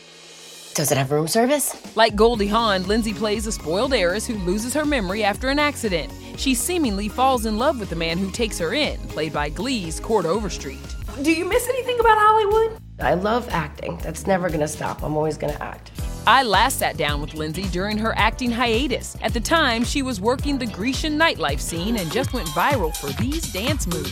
Does 0.74 0.92
it 0.92 0.98
have 0.98 1.10
room 1.10 1.26
service? 1.26 1.74
Like 1.96 2.16
Goldie 2.16 2.48
Hawn, 2.48 2.82
Lindsay 2.82 3.14
plays 3.14 3.46
a 3.46 3.52
spoiled 3.52 3.94
heiress 3.94 4.26
who 4.26 4.34
loses 4.34 4.74
her 4.74 4.84
memory 4.84 5.24
after 5.24 5.48
an 5.48 5.58
accident. 5.58 6.12
She 6.36 6.54
seemingly 6.54 7.08
falls 7.08 7.46
in 7.46 7.56
love 7.56 7.80
with 7.80 7.88
the 7.88 7.96
man 7.96 8.18
who 8.18 8.30
takes 8.30 8.58
her 8.58 8.74
in, 8.74 8.98
played 9.08 9.32
by 9.32 9.48
Glee's 9.48 10.00
Chord 10.00 10.26
Overstreet. 10.26 10.99
Do 11.22 11.32
you 11.32 11.44
miss 11.44 11.68
anything 11.68 12.00
about 12.00 12.16
Hollywood? 12.18 12.78
I 12.98 13.12
love 13.12 13.46
acting. 13.50 13.98
That's 13.98 14.26
never 14.26 14.48
gonna 14.48 14.66
stop. 14.66 15.02
I'm 15.02 15.18
always 15.18 15.36
gonna 15.36 15.58
act. 15.60 15.90
I 16.26 16.44
last 16.44 16.78
sat 16.78 16.96
down 16.96 17.20
with 17.20 17.34
Lindsay 17.34 17.64
during 17.64 17.98
her 17.98 18.16
acting 18.16 18.50
hiatus. 18.50 19.18
At 19.20 19.34
the 19.34 19.40
time, 19.40 19.84
she 19.84 20.00
was 20.00 20.18
working 20.18 20.56
the 20.56 20.64
Grecian 20.64 21.18
nightlife 21.18 21.60
scene 21.60 21.98
and 21.98 22.10
just 22.10 22.32
went 22.32 22.48
viral 22.48 22.96
for 22.96 23.08
these 23.20 23.52
dance 23.52 23.86
moves. 23.86 24.10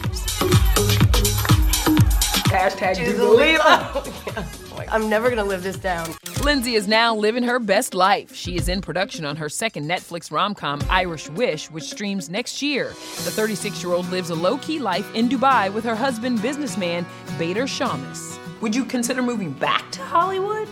Hashtag 2.51 2.99
I'm 4.91 5.09
never 5.09 5.31
gonna 5.31 5.45
live 5.45 5.63
this 5.63 5.79
down. 5.79 6.11
Lindsay 6.43 6.75
is 6.75 6.87
now 6.87 7.15
living 7.15 7.43
her 7.43 7.59
best 7.59 7.95
life. 7.95 8.35
She 8.35 8.57
is 8.57 8.69
in 8.69 8.81
production 8.81 9.25
on 9.25 9.37
her 9.37 9.49
second 9.49 9.89
Netflix 9.89 10.31
rom 10.31 10.55
com, 10.55 10.81
Irish 10.89 11.29
Wish, 11.31 11.71
which 11.71 11.85
streams 11.85 12.31
next 12.31 12.63
year. 12.63 12.89
The 12.89 13.31
36 13.31 13.83
year 13.83 13.93
old 13.93 14.09
lives 14.11 14.31
a 14.31 14.35
low 14.35 14.59
key 14.59 14.79
life 14.79 15.13
in 15.15 15.29
Dubai 15.29 15.73
with 15.73 15.85
her 15.85 15.97
husband, 15.97 16.41
businessman 16.41 17.05
Bader 17.39 17.65
Shammas. 17.65 18.39
Would 18.61 18.75
you 18.75 18.85
consider 18.85 19.21
moving 19.21 19.53
back 19.53 19.91
to 19.93 20.03
Hollywood? 20.03 20.69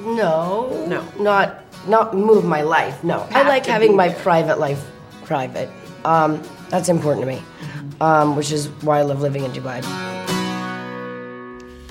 No. 0.00 0.86
No. 0.86 1.06
Not 1.22 1.62
not 1.86 2.14
move 2.14 2.44
my 2.44 2.62
life. 2.62 3.02
No. 3.04 3.26
I 3.30 3.46
like 3.46 3.66
having 3.66 3.94
my 3.94 4.08
private 4.08 4.58
life 4.58 4.82
private. 5.24 5.68
Um, 6.04 6.42
that's 6.70 6.88
important 6.88 7.26
to 7.26 7.26
me. 7.26 7.42
Um, 8.00 8.34
which 8.34 8.50
is 8.50 8.68
why 8.82 8.98
I 8.98 9.02
love 9.02 9.20
living 9.20 9.44
in 9.44 9.52
Dubai. 9.52 9.82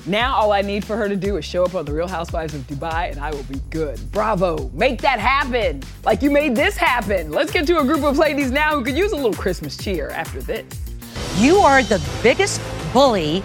Now, 0.04 0.34
all 0.34 0.52
I 0.52 0.62
need 0.62 0.84
for 0.84 0.96
her 0.96 1.08
to 1.08 1.14
do 1.14 1.36
is 1.36 1.44
show 1.44 1.64
up 1.64 1.76
on 1.76 1.84
The 1.84 1.92
Real 1.92 2.08
Housewives 2.08 2.54
of 2.54 2.62
Dubai 2.66 3.12
and 3.12 3.20
I 3.20 3.30
will 3.30 3.44
be 3.44 3.60
good. 3.70 4.00
Bravo. 4.10 4.68
Make 4.74 5.00
that 5.02 5.20
happen. 5.20 5.82
Like 6.04 6.22
you 6.22 6.30
made 6.30 6.56
this 6.56 6.76
happen. 6.76 7.30
Let's 7.30 7.52
get 7.52 7.68
to 7.68 7.78
a 7.78 7.84
group 7.84 8.02
of 8.02 8.18
ladies 8.18 8.50
now 8.50 8.76
who 8.76 8.84
could 8.84 8.96
use 8.96 9.12
a 9.12 9.16
little 9.16 9.32
Christmas 9.32 9.76
cheer 9.76 10.08
after 10.10 10.40
this. 10.42 10.64
You 11.36 11.58
are 11.58 11.84
the 11.84 12.02
biggest 12.20 12.60
bully 12.92 13.44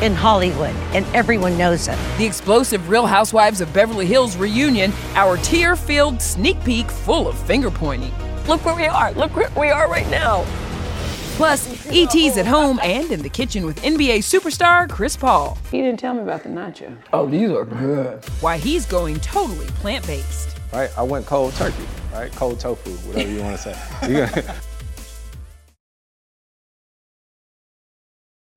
in 0.00 0.14
Hollywood, 0.14 0.74
and 0.94 1.04
everyone 1.14 1.58
knows 1.58 1.88
it. 1.88 1.98
The 2.16 2.24
explosive 2.24 2.88
Real 2.88 3.06
Housewives 3.06 3.60
of 3.60 3.72
Beverly 3.74 4.06
Hills 4.06 4.36
reunion, 4.36 4.92
our 5.14 5.36
tear 5.38 5.76
filled 5.76 6.22
sneak 6.22 6.62
peek 6.64 6.90
full 6.90 7.28
of 7.28 7.36
finger 7.46 7.70
pointing. 7.70 8.12
Look 8.46 8.64
where 8.64 8.76
we 8.76 8.86
are. 8.86 9.12
Look 9.12 9.36
where 9.36 9.50
we 9.58 9.70
are 9.70 9.90
right 9.90 10.08
now. 10.08 10.46
Plus, 11.40 11.66
ET's 11.90 12.36
at 12.36 12.44
home 12.44 12.78
and 12.82 13.10
in 13.10 13.22
the 13.22 13.28
kitchen 13.30 13.64
with 13.64 13.80
NBA 13.80 14.18
superstar 14.18 14.86
Chris 14.86 15.16
Paul. 15.16 15.56
He 15.70 15.80
didn't 15.80 15.98
tell 15.98 16.12
me 16.12 16.20
about 16.20 16.42
the 16.42 16.50
nacho. 16.50 16.94
Oh, 17.14 17.26
these 17.26 17.48
are 17.48 17.64
good. 17.64 18.22
Why 18.42 18.58
he's 18.58 18.84
going 18.84 19.18
totally 19.20 19.64
plant 19.68 20.06
based. 20.06 20.58
Right? 20.70 20.90
I 20.98 21.02
went 21.02 21.24
cold 21.24 21.54
turkey, 21.54 21.82
right? 22.12 22.30
Cold 22.32 22.60
tofu, 22.60 22.90
whatever 23.08 23.30
you 23.30 23.40
want 23.40 23.58
to 23.58 23.74
say. 23.74 24.44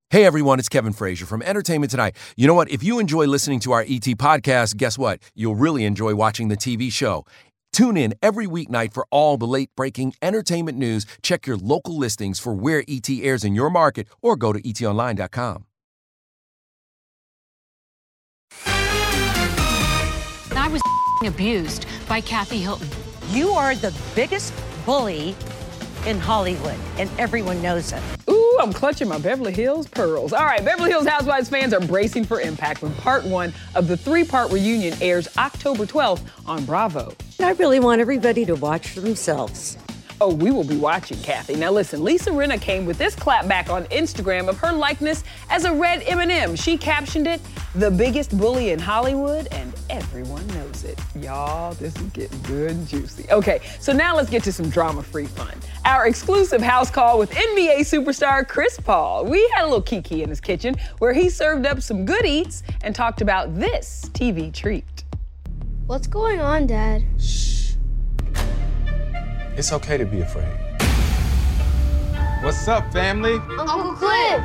Hey 0.10 0.26
everyone, 0.26 0.60
it's 0.60 0.70
Kevin 0.70 0.94
Frazier 0.94 1.26
from 1.26 1.42
Entertainment 1.42 1.90
Tonight. 1.90 2.16
You 2.38 2.46
know 2.46 2.54
what? 2.54 2.70
If 2.70 2.84
you 2.84 3.00
enjoy 3.00 3.26
listening 3.26 3.60
to 3.62 3.72
our 3.72 3.82
ET 3.82 4.06
podcast, 4.22 4.78
guess 4.78 4.96
what? 4.96 5.20
You'll 5.34 5.56
really 5.56 5.86
enjoy 5.86 6.14
watching 6.14 6.50
the 6.50 6.56
TV 6.56 6.92
show. 6.92 7.26
Tune 7.74 7.98
in 7.98 8.14
every 8.22 8.46
weeknight 8.48 8.94
for 8.94 9.06
all 9.10 9.36
the 9.36 9.48
late 9.48 9.72
breaking 9.76 10.14
entertainment 10.22 10.78
news. 10.78 11.06
Check 11.22 11.46
your 11.48 11.58
local 11.58 11.98
listings 11.98 12.40
for 12.40 12.54
where 12.54 12.84
ET 12.88 13.10
airs 13.10 13.44
in 13.44 13.56
your 13.56 13.70
market 13.70 14.08
or 14.22 14.38
go 14.38 14.54
to 14.54 14.62
etonline.com. 14.62 15.66
I 20.56 20.70
was 20.70 20.82
abused 21.26 21.88
by 22.08 22.22
Kathy 22.22 22.60
Hilton. 22.60 22.88
You 23.32 23.50
are 23.50 23.76
the 23.76 23.94
biggest 24.16 24.54
bully 24.86 25.36
in 26.06 26.20
Hollywood, 26.20 26.78
and 26.98 27.10
everyone 27.18 27.62
knows 27.62 27.92
it. 27.92 28.04
Ooh, 28.54 28.60
I'm 28.62 28.74
clutching 28.74 29.08
my 29.08 29.18
Beverly 29.18 29.52
Hills 29.52 29.88
pearls. 29.88 30.32
All 30.32 30.46
right, 30.46 30.64
Beverly 30.64 30.92
Hills 30.92 31.08
Housewives 31.08 31.50
fans 31.50 31.74
are 31.74 31.80
bracing 31.80 32.24
for 32.24 32.40
impact 32.40 32.84
when 32.84 32.94
part 32.96 33.24
one 33.24 33.52
of 33.74 33.88
the 33.88 33.98
three 33.98 34.24
part 34.24 34.52
reunion 34.52 34.96
airs 35.02 35.28
October 35.38 35.86
12th 35.86 36.22
on 36.46 36.64
Bravo. 36.66 37.14
I 37.40 37.54
really 37.54 37.80
want 37.80 38.00
everybody 38.00 38.46
to 38.46 38.54
watch 38.54 38.90
for 38.90 39.00
themselves. 39.00 39.78
Oh, 40.22 40.34
we 40.34 40.52
will 40.52 40.64
be 40.64 40.78
watching, 40.78 41.18
Kathy. 41.18 41.56
Now 41.56 41.72
listen, 41.72 42.04
Lisa 42.04 42.30
Rinna 42.30 42.62
came 42.62 42.86
with 42.86 42.98
this 42.98 43.16
clapback 43.16 43.70
on 43.70 43.86
Instagram 43.86 44.48
of 44.48 44.58
her 44.60 44.72
likeness 44.72 45.24
as 45.50 45.66
a 45.66 45.74
red 45.74 46.04
M&M. 46.06 46.56
She 46.56 46.78
captioned 46.78 47.28
it, 47.28 47.42
"The 47.76 47.92
biggest 47.92 48.38
bully 48.38 48.70
in 48.70 48.80
Hollywood, 48.80 49.48
and 49.52 49.74
everyone 49.90 50.46
knows 50.48 50.84
it." 50.86 50.98
Y'all, 51.16 51.74
this 51.74 51.96
is 51.96 52.04
getting 52.14 52.42
good 52.44 52.72
and 52.72 52.88
juicy. 52.88 53.26
Okay, 53.32 53.60
so 53.80 53.92
now 53.92 54.16
let's 54.16 54.30
get 54.30 54.44
to 54.44 54.54
some 54.54 54.70
drama-free 54.70 55.26
fun. 55.26 55.54
Our 55.84 56.08
exclusive 56.08 56.62
house 56.62 56.90
call 56.90 57.20
with 57.20 57.32
NBA 57.32 57.82
superstar 57.82 58.48
Chris 58.48 58.80
Paul. 58.80 59.26
We 59.26 59.46
had 59.56 59.64
a 59.64 59.66
little 59.66 59.82
kiki 59.82 60.24
in 60.24 60.30
his 60.30 60.40
kitchen 60.40 60.76
where 61.00 61.12
he 61.12 61.30
served 61.30 61.66
up 61.66 61.82
some 61.82 62.06
good 62.06 62.26
eats 62.26 62.64
and 62.82 62.96
talked 62.96 63.22
about 63.22 63.60
this 63.60 64.10
TV 64.14 64.52
treat. 64.52 65.04
What's 65.88 66.08
going 66.08 66.40
on, 66.40 66.68
Dad? 66.68 67.04
It's 69.56 69.72
okay 69.72 69.98
to 69.98 70.06
be 70.06 70.22
afraid. 70.22 70.58
What's 72.42 72.68
up, 72.68 72.92
family? 72.92 73.36
Uncle 73.58 73.94
Cliff! 73.94 74.44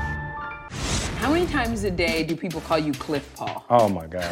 How 1.19 1.33
many 1.33 1.47
times 1.47 1.83
a 1.85 1.91
day 1.91 2.23
do 2.23 2.37
people 2.37 2.61
call 2.61 2.79
you 2.79 2.93
Cliff 2.93 3.29
Paul? 3.35 3.65
Oh 3.69 3.89
my 3.89 4.07
God. 4.07 4.31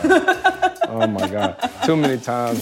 oh 0.89 1.07
my 1.07 1.29
God. 1.29 1.57
Too 1.85 1.97
many 1.97 2.21
times. 2.21 2.61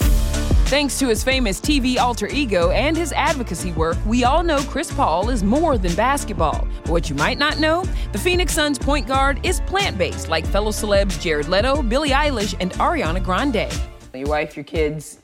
Thanks 0.67 0.97
to 0.97 1.07
his 1.07 1.23
famous 1.23 1.61
TV 1.61 1.97
alter 1.99 2.27
ego 2.27 2.71
and 2.71 2.97
his 2.97 3.11
advocacy 3.13 3.71
work, 3.73 3.97
we 4.07 4.23
all 4.23 4.41
know 4.41 4.57
Chris 4.63 4.91
Paul 4.91 5.29
is 5.29 5.43
more 5.43 5.77
than 5.77 5.93
basketball. 5.93 6.67
But 6.81 6.89
what 6.89 7.09
you 7.09 7.15
might 7.15 7.37
not 7.37 7.59
know, 7.59 7.83
the 8.13 8.17
Phoenix 8.17 8.53
Suns 8.53 8.79
point 8.79 9.05
guard 9.05 9.45
is 9.45 9.59
plant 9.61 9.99
based, 9.99 10.27
like 10.27 10.43
fellow 10.47 10.71
celebs 10.71 11.21
Jared 11.21 11.49
Leto, 11.49 11.83
Billie 11.83 12.09
Eilish, 12.09 12.55
and 12.59 12.71
Ariana 12.73 13.23
Grande. 13.23 13.71
Your 14.15 14.27
wife, 14.27 14.57
your 14.57 14.63
kids, 14.63 15.19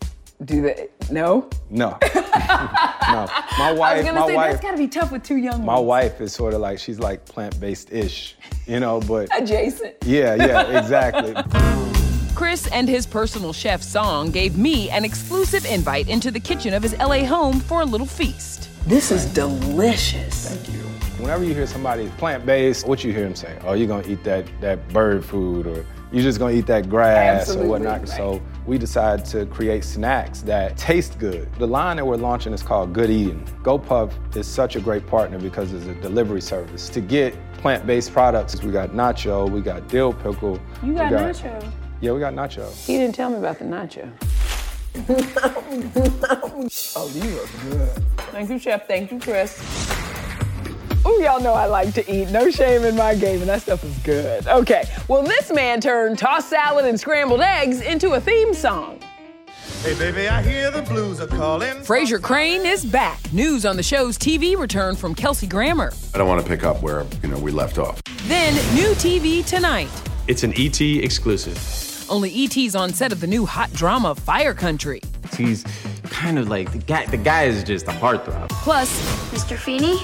do 0.45 0.61
they? 0.61 0.89
No? 1.11 1.49
No. 1.69 1.97
no. 2.15 3.27
My 3.59 3.73
wife, 3.73 3.81
I 3.81 3.95
was 3.97 4.05
gonna 4.05 4.19
my 4.21 4.27
say 4.27 4.35
wife, 4.35 4.51
that's 4.51 4.61
gotta 4.63 4.77
be 4.77 4.87
tough 4.87 5.11
with 5.11 5.23
two 5.23 5.37
young 5.37 5.63
my 5.65 5.75
ones. 5.75 5.85
wife 5.87 6.21
is 6.21 6.33
sort 6.33 6.53
of 6.53 6.61
like 6.61 6.79
she's 6.79 6.99
like 6.99 7.25
plant-based-ish, 7.25 8.35
you 8.65 8.79
know, 8.79 8.99
but 9.01 9.29
Adjacent. 9.37 9.95
yeah, 10.05 10.35
yeah, 10.35 10.79
exactly. 10.79 11.35
Chris 12.35 12.67
and 12.71 12.87
his 12.89 13.05
personal 13.05 13.53
chef 13.53 13.83
Song 13.83 14.31
gave 14.31 14.57
me 14.57 14.89
an 14.89 15.05
exclusive 15.05 15.65
invite 15.65 16.09
into 16.09 16.31
the 16.31 16.39
kitchen 16.39 16.73
of 16.73 16.81
his 16.81 16.97
LA 16.97 17.23
home 17.25 17.59
for 17.59 17.81
a 17.81 17.85
little 17.85 18.07
feast. 18.07 18.69
This 18.87 19.11
is 19.11 19.25
delicious. 19.33 20.49
Thank 20.49 20.69
you. 20.75 20.81
Whenever 21.21 21.43
you 21.43 21.53
hear 21.53 21.67
somebody 21.67 22.07
plant-based, 22.17 22.87
what 22.87 23.03
you 23.03 23.11
hear 23.13 23.23
them 23.25 23.35
say? 23.35 23.55
Oh, 23.63 23.73
you're 23.73 23.87
gonna 23.87 24.07
eat 24.07 24.23
that 24.23 24.47
that 24.59 24.87
bird 24.89 25.23
food, 25.23 25.67
or 25.67 25.85
you're 26.11 26.23
just 26.23 26.39
gonna 26.39 26.53
eat 26.55 26.65
that 26.65 26.89
grass 26.89 27.41
Absolutely, 27.41 27.67
or 27.67 27.69
whatnot. 27.69 27.99
right. 27.99 28.09
So 28.09 28.41
we 28.65 28.77
decided 28.77 29.25
to 29.27 29.45
create 29.47 29.83
snacks 29.83 30.41
that 30.41 30.77
taste 30.77 31.17
good. 31.19 31.51
The 31.55 31.67
line 31.67 31.97
that 31.97 32.05
we're 32.05 32.15
launching 32.15 32.53
is 32.53 32.61
called 32.61 32.93
Good 32.93 33.09
Eating. 33.09 33.43
GoPuff 33.63 34.13
is 34.35 34.47
such 34.47 34.75
a 34.75 34.79
great 34.79 35.07
partner 35.07 35.39
because 35.39 35.73
it's 35.73 35.85
a 35.85 35.95
delivery 35.95 36.41
service. 36.41 36.89
To 36.89 37.01
get 37.01 37.35
plant-based 37.53 38.13
products, 38.13 38.61
we 38.63 38.71
got 38.71 38.91
nacho, 38.91 39.49
we 39.49 39.61
got 39.61 39.87
dill 39.87 40.13
pickle. 40.13 40.59
You 40.83 40.89
we 40.89 40.95
got 40.95 41.11
nacho. 41.11 41.71
Yeah, 42.01 42.13
we 42.13 42.19
got 42.19 42.33
nacho. 42.33 42.71
He 42.85 42.97
didn't 42.97 43.15
tell 43.15 43.29
me 43.29 43.37
about 43.37 43.59
the 43.59 43.65
nacho. 43.65 44.11
oh, 46.95 47.07
these 47.13 47.37
are 47.37 47.69
good. 47.69 48.03
Thank 48.31 48.49
you, 48.49 48.59
Chef. 48.59 48.87
Thank 48.87 49.11
you, 49.11 49.19
Chris. 49.19 50.00
Oh, 51.03 51.19
y'all 51.19 51.41
know 51.41 51.53
I 51.53 51.65
like 51.65 51.93
to 51.95 52.11
eat. 52.11 52.29
No 52.29 52.51
shame 52.51 52.83
in 52.83 52.95
my 52.95 53.15
game, 53.15 53.39
and 53.41 53.49
that 53.49 53.63
stuff 53.63 53.83
is 53.83 53.97
good. 53.99 54.45
Okay, 54.47 54.83
well, 55.07 55.23
this 55.23 55.51
man 55.51 55.81
turned 55.81 56.19
tossed 56.19 56.49
salad 56.49 56.85
and 56.85 56.99
scrambled 56.99 57.41
eggs 57.41 57.81
into 57.81 58.13
a 58.13 58.21
theme 58.21 58.53
song. 58.53 58.99
Hey, 59.81 59.95
baby, 59.97 60.27
I 60.27 60.43
hear 60.43 60.69
the 60.69 60.83
blues 60.83 61.19
are 61.19 61.25
calling. 61.25 61.77
Frasier 61.77 62.21
Crane 62.21 62.67
is 62.67 62.85
back. 62.85 63.19
News 63.33 63.65
on 63.65 63.77
the 63.77 63.83
show's 63.83 64.15
TV 64.15 64.55
return 64.55 64.95
from 64.95 65.15
Kelsey 65.15 65.47
Grammer. 65.47 65.91
I 66.13 66.19
don't 66.19 66.27
want 66.27 66.39
to 66.39 66.47
pick 66.47 66.63
up 66.63 66.83
where, 66.83 67.03
you 67.23 67.29
know, 67.29 67.39
we 67.39 67.49
left 67.49 67.79
off. 67.79 67.99
Then, 68.27 68.53
new 68.75 68.91
TV 68.93 69.43
tonight. 69.43 69.89
It's 70.27 70.43
an 70.43 70.53
ET 70.55 70.79
exclusive. 70.79 71.57
Only 72.11 72.43
ET's 72.43 72.75
on 72.75 72.93
set 72.93 73.11
of 73.11 73.21
the 73.21 73.27
new 73.27 73.43
hot 73.47 73.73
drama 73.73 74.13
Fire 74.13 74.53
Country. 74.53 75.01
He's 75.35 75.63
kind 76.03 76.37
of 76.37 76.47
like 76.47 76.71
the 76.71 76.77
guy. 76.77 77.07
The 77.07 77.17
guy 77.17 77.45
is 77.45 77.63
just 77.63 77.87
a 77.87 77.91
heartthrob. 77.91 78.49
Plus, 78.49 79.01
Mr. 79.31 79.57
Feeney? 79.57 79.97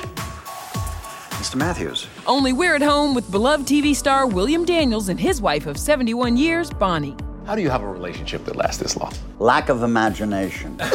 Mr. 1.47 1.55
Matthews. 1.55 2.07
only 2.25 2.51
we're 2.51 2.75
at 2.75 2.81
home 2.81 3.15
with 3.15 3.31
beloved 3.31 3.65
TV 3.65 3.95
star 3.95 4.27
William 4.27 4.65
Daniels 4.65 5.07
and 5.07 5.17
his 5.17 5.41
wife 5.41 5.65
of 5.65 5.77
71 5.77 6.35
years, 6.35 6.69
Bonnie. 6.71 7.15
How 7.45 7.55
do 7.55 7.61
you 7.61 7.69
have 7.69 7.83
a 7.83 7.87
relationship 7.87 8.43
that 8.43 8.57
lasts 8.57 8.83
this 8.83 8.97
long? 8.97 9.13
Lack 9.39 9.69
of 9.69 9.83
imagination. 9.83 10.77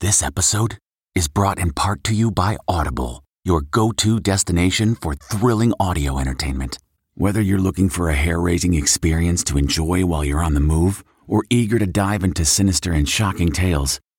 This 0.00 0.22
episode 0.22 0.76
is 1.14 1.28
brought 1.28 1.58
in 1.58 1.72
part 1.72 2.04
to 2.04 2.14
you 2.14 2.30
by 2.30 2.58
Audible, 2.68 3.24
your 3.42 3.62
go 3.62 3.90
to 3.92 4.20
destination 4.20 4.96
for 4.96 5.14
thrilling 5.14 5.72
audio 5.80 6.18
entertainment. 6.18 6.76
Whether 7.14 7.40
you're 7.40 7.58
looking 7.58 7.88
for 7.88 8.10
a 8.10 8.14
hair 8.14 8.38
raising 8.38 8.74
experience 8.74 9.42
to 9.44 9.56
enjoy 9.56 10.04
while 10.04 10.22
you're 10.22 10.44
on 10.44 10.52
the 10.52 10.60
move 10.60 11.02
or 11.26 11.44
eager 11.48 11.78
to 11.78 11.86
dive 11.86 12.22
into 12.22 12.44
sinister 12.44 12.92
and 12.92 13.08
shocking 13.08 13.50
tales, 13.50 13.98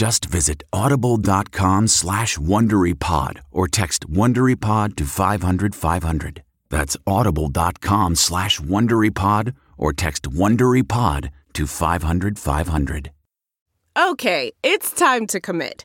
Just 0.00 0.24
visit 0.24 0.62
audible.com 0.72 1.86
slash 1.88 2.38
WonderyPod 2.38 3.40
or 3.50 3.68
text 3.68 4.10
WonderyPod 4.10 4.96
to 4.96 5.04
500 5.04 5.74
500. 5.74 6.42
That's 6.70 6.96
audible.com 7.06 8.14
slash 8.16 8.58
WonderyPod 8.60 9.52
or 9.76 9.92
text 9.92 10.22
WonderyPod 10.22 11.28
to 11.52 11.66
500 11.66 12.38
500. 12.38 13.10
Okay, 13.94 14.52
it's 14.62 14.90
time 14.92 15.26
to 15.26 15.38
commit. 15.38 15.84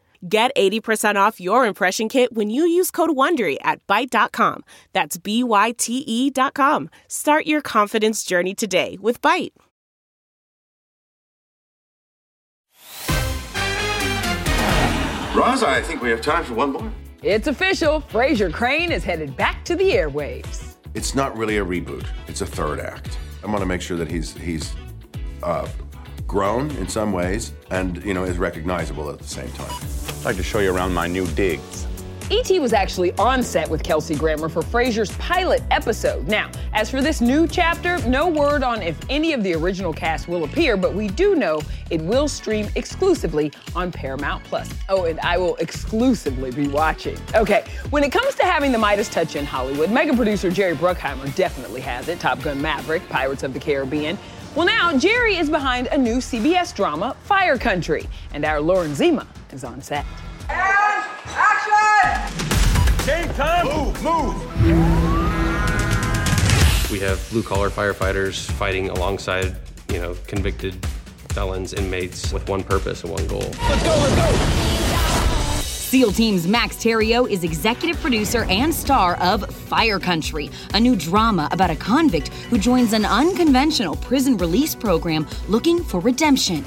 Get 0.27 0.51
80% 0.55 1.15
off 1.15 1.39
your 1.41 1.65
impression 1.65 2.07
kit 2.07 2.33
when 2.33 2.49
you 2.49 2.63
use 2.63 2.91
code 2.91 3.09
WONDERY 3.11 3.57
at 3.61 3.85
Byte.com. 3.87 4.63
That's 4.93 5.17
B-Y-T-E 5.17 6.29
dot 6.29 6.53
com. 6.53 6.89
Start 7.07 7.47
your 7.47 7.61
confidence 7.61 8.23
journey 8.23 8.53
today 8.53 8.97
with 9.01 9.21
Byte. 9.21 9.51
Roz, 15.33 15.63
I 15.63 15.81
think 15.81 16.01
we 16.01 16.09
have 16.09 16.21
time 16.21 16.43
for 16.43 16.53
one 16.53 16.73
more. 16.73 16.91
It's 17.23 17.47
official. 17.47 18.01
Frasier 18.01 18.51
Crane 18.51 18.91
is 18.91 19.03
headed 19.03 19.37
back 19.37 19.63
to 19.65 19.75
the 19.75 19.91
airwaves. 19.91 20.75
It's 20.93 21.15
not 21.15 21.37
really 21.37 21.57
a 21.57 21.65
reboot. 21.65 22.05
It's 22.27 22.41
a 22.41 22.45
third 22.45 22.79
act. 22.79 23.17
I 23.43 23.47
want 23.47 23.59
to 23.59 23.65
make 23.65 23.81
sure 23.81 23.95
that 23.97 24.11
he's 24.11 24.33
he's 24.33 24.73
uh, 25.41 25.67
grown 26.27 26.69
in 26.71 26.87
some 26.87 27.13
ways 27.13 27.53
and 27.69 28.03
you 28.03 28.13
know 28.13 28.23
is 28.23 28.37
recognizable 28.37 29.09
at 29.09 29.19
the 29.19 29.27
same 29.27 29.51
time. 29.53 30.00
I'd 30.21 30.25
like 30.25 30.37
to 30.37 30.43
show 30.43 30.59
you 30.59 30.71
around 30.71 30.93
my 30.93 31.07
new 31.07 31.25
digs. 31.29 31.87
E.T. 32.29 32.59
was 32.59 32.73
actually 32.73 33.11
on 33.13 33.41
set 33.41 33.67
with 33.67 33.81
Kelsey 33.81 34.13
Grammer 34.13 34.49
for 34.49 34.61
Frasier's 34.61 35.11
pilot 35.17 35.63
episode. 35.71 36.27
Now, 36.27 36.51
as 36.73 36.91
for 36.91 37.01
this 37.01 37.21
new 37.21 37.47
chapter, 37.47 37.97
no 38.07 38.27
word 38.29 38.61
on 38.61 38.83
if 38.83 38.95
any 39.09 39.33
of 39.33 39.41
the 39.41 39.55
original 39.55 39.91
cast 39.91 40.27
will 40.27 40.43
appear, 40.43 40.77
but 40.77 40.93
we 40.93 41.07
do 41.07 41.33
know 41.33 41.59
it 41.89 41.99
will 42.03 42.27
stream 42.27 42.69
exclusively 42.75 43.51
on 43.75 43.91
Paramount 43.91 44.43
Plus. 44.43 44.71
Oh, 44.89 45.05
and 45.05 45.19
I 45.21 45.39
will 45.39 45.55
exclusively 45.55 46.51
be 46.51 46.67
watching. 46.67 47.17
Okay, 47.33 47.65
when 47.89 48.03
it 48.03 48.11
comes 48.11 48.35
to 48.35 48.43
having 48.43 48.71
the 48.71 48.77
Midas 48.77 49.09
touch 49.09 49.35
in 49.35 49.43
Hollywood, 49.43 49.89
mega 49.89 50.15
producer 50.15 50.51
Jerry 50.51 50.75
Bruckheimer 50.75 51.33
definitely 51.33 51.81
has 51.81 52.09
it. 52.09 52.19
Top 52.19 52.39
Gun 52.43 52.61
Maverick, 52.61 53.09
Pirates 53.09 53.41
of 53.41 53.55
the 53.55 53.59
Caribbean. 53.59 54.19
Well, 54.53 54.67
now 54.67 54.95
Jerry 54.95 55.37
is 55.37 55.49
behind 55.49 55.87
a 55.87 55.97
new 55.97 56.17
CBS 56.17 56.75
drama, 56.75 57.15
Fire 57.23 57.57
Country, 57.57 58.07
and 58.35 58.45
our 58.45 58.61
Lauren 58.61 58.93
Zima 58.93 59.25
is 59.53 59.63
on 59.63 59.81
set. 59.81 60.05
Game 63.05 63.33
time! 63.33 63.65
Move, 63.65 64.03
move! 64.03 64.35
We 66.91 66.99
have 66.99 67.25
blue 67.31 67.41
collar 67.41 67.69
firefighters 67.69 68.49
fighting 68.51 68.89
alongside, 68.89 69.55
you 69.91 69.99
know, 69.99 70.15
convicted 70.27 70.85
felons, 71.29 71.73
inmates 71.73 72.31
with 72.31 72.47
one 72.47 72.63
purpose 72.63 73.03
and 73.03 73.11
one 73.11 73.25
goal. 73.27 73.39
Let's 73.39 73.83
go, 73.83 73.89
let's 73.89 74.15
go! 74.15 74.71
SEAL 75.63 76.11
Team's 76.13 76.47
Max 76.47 76.77
Thieriot 76.77 77.29
is 77.29 77.43
executive 77.43 77.99
producer 77.99 78.45
and 78.45 78.73
star 78.73 79.15
of 79.17 79.53
Fire 79.53 79.99
Country, 79.99 80.49
a 80.73 80.79
new 80.79 80.95
drama 80.95 81.49
about 81.51 81.69
a 81.69 81.75
convict 81.75 82.29
who 82.49 82.57
joins 82.57 82.93
an 82.93 83.03
unconventional 83.03 83.97
prison 83.97 84.37
release 84.37 84.73
program 84.73 85.27
looking 85.49 85.83
for 85.83 85.99
redemption. 85.99 86.63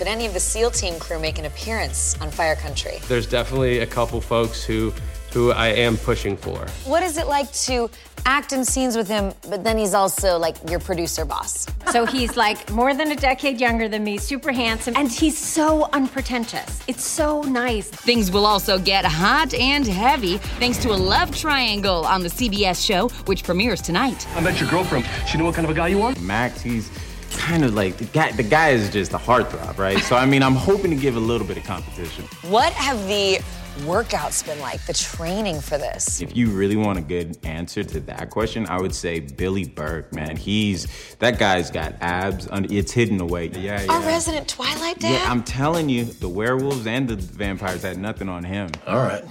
Could 0.00 0.08
any 0.08 0.24
of 0.24 0.32
the 0.32 0.40
SEAL 0.40 0.70
team 0.70 0.98
crew 0.98 1.18
make 1.18 1.38
an 1.38 1.44
appearance 1.44 2.18
on 2.22 2.30
Fire 2.30 2.56
Country? 2.56 3.00
There's 3.06 3.26
definitely 3.26 3.80
a 3.80 3.86
couple 3.86 4.18
folks 4.22 4.64
who 4.64 4.94
who 5.30 5.52
I 5.52 5.68
am 5.68 5.98
pushing 5.98 6.38
for. 6.38 6.58
What 6.86 7.02
is 7.02 7.18
it 7.18 7.26
like 7.26 7.52
to 7.66 7.90
act 8.24 8.52
in 8.54 8.64
scenes 8.64 8.96
with 8.96 9.08
him, 9.08 9.34
but 9.48 9.62
then 9.62 9.76
he's 9.76 9.92
also 9.92 10.38
like 10.38 10.56
your 10.70 10.80
producer 10.80 11.26
boss? 11.26 11.66
So 11.92 12.06
he's 12.06 12.34
like 12.34 12.70
more 12.70 12.94
than 12.94 13.12
a 13.12 13.14
decade 13.14 13.60
younger 13.60 13.88
than 13.88 14.02
me, 14.02 14.16
super 14.16 14.52
handsome, 14.52 14.94
and 14.96 15.12
he's 15.12 15.36
so 15.36 15.90
unpretentious. 15.92 16.82
It's 16.88 17.04
so 17.04 17.42
nice. 17.42 17.90
Things 17.90 18.30
will 18.30 18.46
also 18.46 18.78
get 18.78 19.04
hot 19.04 19.52
and 19.52 19.86
heavy 19.86 20.38
thanks 20.58 20.78
to 20.78 20.92
a 20.92 20.96
love 20.96 21.36
triangle 21.36 22.06
on 22.06 22.22
the 22.22 22.30
CBS 22.30 22.82
show, 22.82 23.08
which 23.26 23.44
premieres 23.44 23.82
tonight. 23.82 24.26
I 24.34 24.40
met 24.40 24.58
your 24.58 24.70
girlfriend. 24.70 25.04
She 25.28 25.36
know 25.36 25.44
what 25.44 25.54
kind 25.54 25.66
of 25.66 25.70
a 25.70 25.74
guy 25.74 25.88
you 25.88 26.00
are? 26.00 26.14
Max, 26.20 26.62
he's 26.62 26.90
kind 27.36 27.64
of 27.64 27.74
like 27.74 27.96
the 27.96 28.04
guy. 28.04 28.32
The 28.32 28.42
guy 28.42 28.70
is 28.70 28.90
just 28.90 29.12
a 29.12 29.18
heartthrob, 29.18 29.78
right? 29.78 29.98
So 29.98 30.16
I 30.16 30.26
mean, 30.26 30.42
I'm 30.42 30.54
hoping 30.54 30.90
to 30.90 30.96
give 30.96 31.16
a 31.16 31.20
little 31.20 31.46
bit 31.46 31.56
of 31.56 31.64
competition. 31.64 32.24
What 32.42 32.72
have 32.72 33.06
the 33.06 33.40
workouts 33.80 34.44
been 34.44 34.58
like, 34.60 34.84
the 34.86 34.92
training 34.92 35.60
for 35.60 35.78
this? 35.78 36.20
If 36.20 36.36
you 36.36 36.50
really 36.50 36.76
want 36.76 36.98
a 36.98 37.02
good 37.02 37.38
answer 37.44 37.82
to 37.84 38.00
that 38.00 38.30
question, 38.30 38.66
I 38.66 38.80
would 38.80 38.94
say 38.94 39.20
Billy 39.20 39.64
Burke, 39.64 40.12
man. 40.12 40.36
He's 40.36 40.86
that 41.18 41.38
guy's 41.38 41.70
got 41.70 41.94
abs. 42.00 42.48
Under, 42.50 42.72
it's 42.72 42.92
hidden 42.92 43.20
away. 43.20 43.48
Yeah, 43.48 43.82
yeah. 43.82 43.92
Our 43.92 44.02
resident 44.02 44.48
Twilight 44.48 44.98
dad? 44.98 45.12
Yeah, 45.12 45.30
I'm 45.30 45.42
telling 45.42 45.88
you, 45.88 46.04
the 46.04 46.28
werewolves 46.28 46.86
and 46.86 47.08
the 47.08 47.16
vampires 47.16 47.82
had 47.82 47.98
nothing 47.98 48.28
on 48.28 48.44
him. 48.44 48.70
All 48.86 48.98
right. 48.98 49.24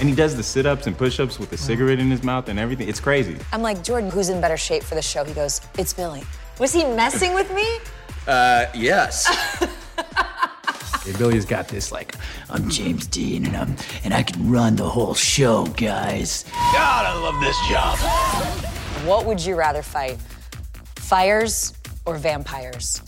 And 0.00 0.08
he 0.08 0.14
does 0.14 0.34
the 0.34 0.42
sit-ups 0.42 0.86
and 0.86 0.96
push-ups 0.96 1.38
with 1.38 1.52
a 1.52 1.58
cigarette 1.58 1.98
in 1.98 2.10
his 2.10 2.22
mouth 2.22 2.48
and 2.48 2.58
everything. 2.58 2.88
It's 2.88 3.00
crazy. 3.00 3.36
I'm 3.52 3.60
like, 3.60 3.84
Jordan, 3.84 4.10
who's 4.10 4.30
in 4.30 4.40
better 4.40 4.56
shape 4.56 4.82
for 4.82 4.94
the 4.94 5.02
show? 5.02 5.24
He 5.24 5.34
goes, 5.34 5.60
It's 5.76 5.92
Billy. 5.92 6.22
Was 6.60 6.74
he 6.74 6.84
messing 6.84 7.32
with 7.32 7.52
me? 7.54 7.66
Uh, 8.28 8.66
yes. 8.74 9.26
Hey, 11.02 11.16
Billy's 11.16 11.46
got 11.46 11.66
this 11.66 11.90
like 11.90 12.14
I'm 12.50 12.68
James 12.68 13.06
Dean 13.06 13.46
and 13.46 13.56
I'm 13.56 13.74
and 14.04 14.12
I 14.12 14.22
can 14.22 14.50
run 14.50 14.76
the 14.76 14.86
whole 14.86 15.14
show, 15.14 15.64
guys. 15.64 16.44
God, 16.52 17.06
I 17.06 17.18
love 17.18 17.40
this 17.40 17.56
job. 17.70 17.98
What 19.08 19.24
would 19.24 19.40
you 19.40 19.56
rather 19.56 19.80
fight? 19.80 20.18
Fires 20.96 21.72
or 22.04 22.18
vampires? 22.18 23.00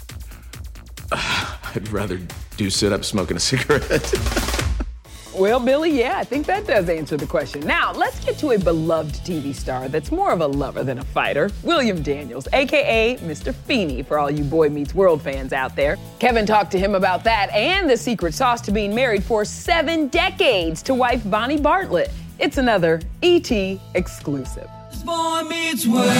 I'd 1.12 1.86
rather 1.90 2.18
do 2.56 2.70
sit 2.70 2.94
up 2.94 3.04
smoking 3.04 3.36
a 3.36 3.40
cigarette. 3.40 4.10
Well, 5.34 5.60
Billy, 5.60 5.98
yeah, 5.98 6.18
I 6.18 6.24
think 6.24 6.44
that 6.46 6.66
does 6.66 6.90
answer 6.90 7.16
the 7.16 7.26
question. 7.26 7.66
Now, 7.66 7.92
let's 7.92 8.22
get 8.22 8.36
to 8.38 8.50
a 8.50 8.58
beloved 8.58 9.14
TV 9.24 9.54
star 9.54 9.88
that's 9.88 10.12
more 10.12 10.30
of 10.30 10.42
a 10.42 10.46
lover 10.46 10.84
than 10.84 10.98
a 10.98 11.04
fighter 11.04 11.50
William 11.62 12.02
Daniels, 12.02 12.46
aka 12.52 13.16
Mr. 13.16 13.54
Feeney, 13.54 14.02
for 14.02 14.18
all 14.18 14.30
you 14.30 14.44
Boy 14.44 14.68
Meets 14.68 14.94
World 14.94 15.22
fans 15.22 15.54
out 15.54 15.74
there. 15.74 15.96
Kevin 16.18 16.44
talked 16.44 16.70
to 16.72 16.78
him 16.78 16.94
about 16.94 17.24
that 17.24 17.50
and 17.50 17.88
the 17.88 17.96
secret 17.96 18.34
sauce 18.34 18.60
to 18.62 18.70
being 18.70 18.94
married 18.94 19.24
for 19.24 19.46
seven 19.46 20.08
decades 20.08 20.82
to 20.82 20.92
wife 20.92 21.22
Bonnie 21.30 21.58
Bartlett. 21.58 22.10
It's 22.38 22.58
another 22.58 23.00
ET 23.22 23.50
exclusive. 23.94 24.68
Boy 25.02 25.42
Meets 25.48 25.86
World. 25.86 26.12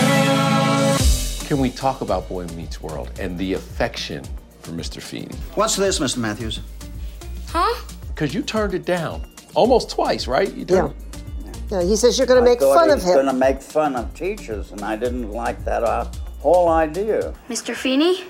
Can 1.47 1.59
we 1.59 1.69
talk 1.69 2.01
about 2.01 2.27
Boy 2.27 2.47
Meets 2.47 2.81
World 2.81 3.11
and 3.19 3.37
the 3.37 3.53
affection 3.53 4.23
for 4.61 4.71
Mr. 4.71 4.99
Feeney? 4.99 5.35
What's 5.53 5.75
this, 5.75 5.99
Mr. 5.99 6.17
Matthews? 6.17 6.61
Huh? 7.47 7.75
Because 8.13 8.33
you 8.33 8.41
turned 8.41 8.73
it 8.73 8.85
down 8.85 9.25
almost 9.55 9.89
twice, 9.89 10.27
right? 10.27 10.51
You 10.53 10.65
turned 10.65 10.93
Yeah, 11.69 11.81
he 11.81 11.95
says 11.95 12.17
you're 12.17 12.27
going 12.27 12.43
to 12.43 12.49
make 12.49 12.59
fun 12.59 12.87
he 12.87 12.93
of 12.93 12.97
was 12.99 13.05
him. 13.07 13.13
going 13.13 13.25
to 13.27 13.33
make 13.33 13.61
fun 13.61 13.95
of 13.95 14.13
teachers, 14.13 14.71
and 14.71 14.81
I 14.81 14.95
didn't 14.95 15.31
like 15.31 15.63
that 15.65 15.83
uh, 15.83 16.05
whole 16.39 16.69
idea. 16.69 17.33
Mr. 17.49 17.75
Feeney? 17.75 18.25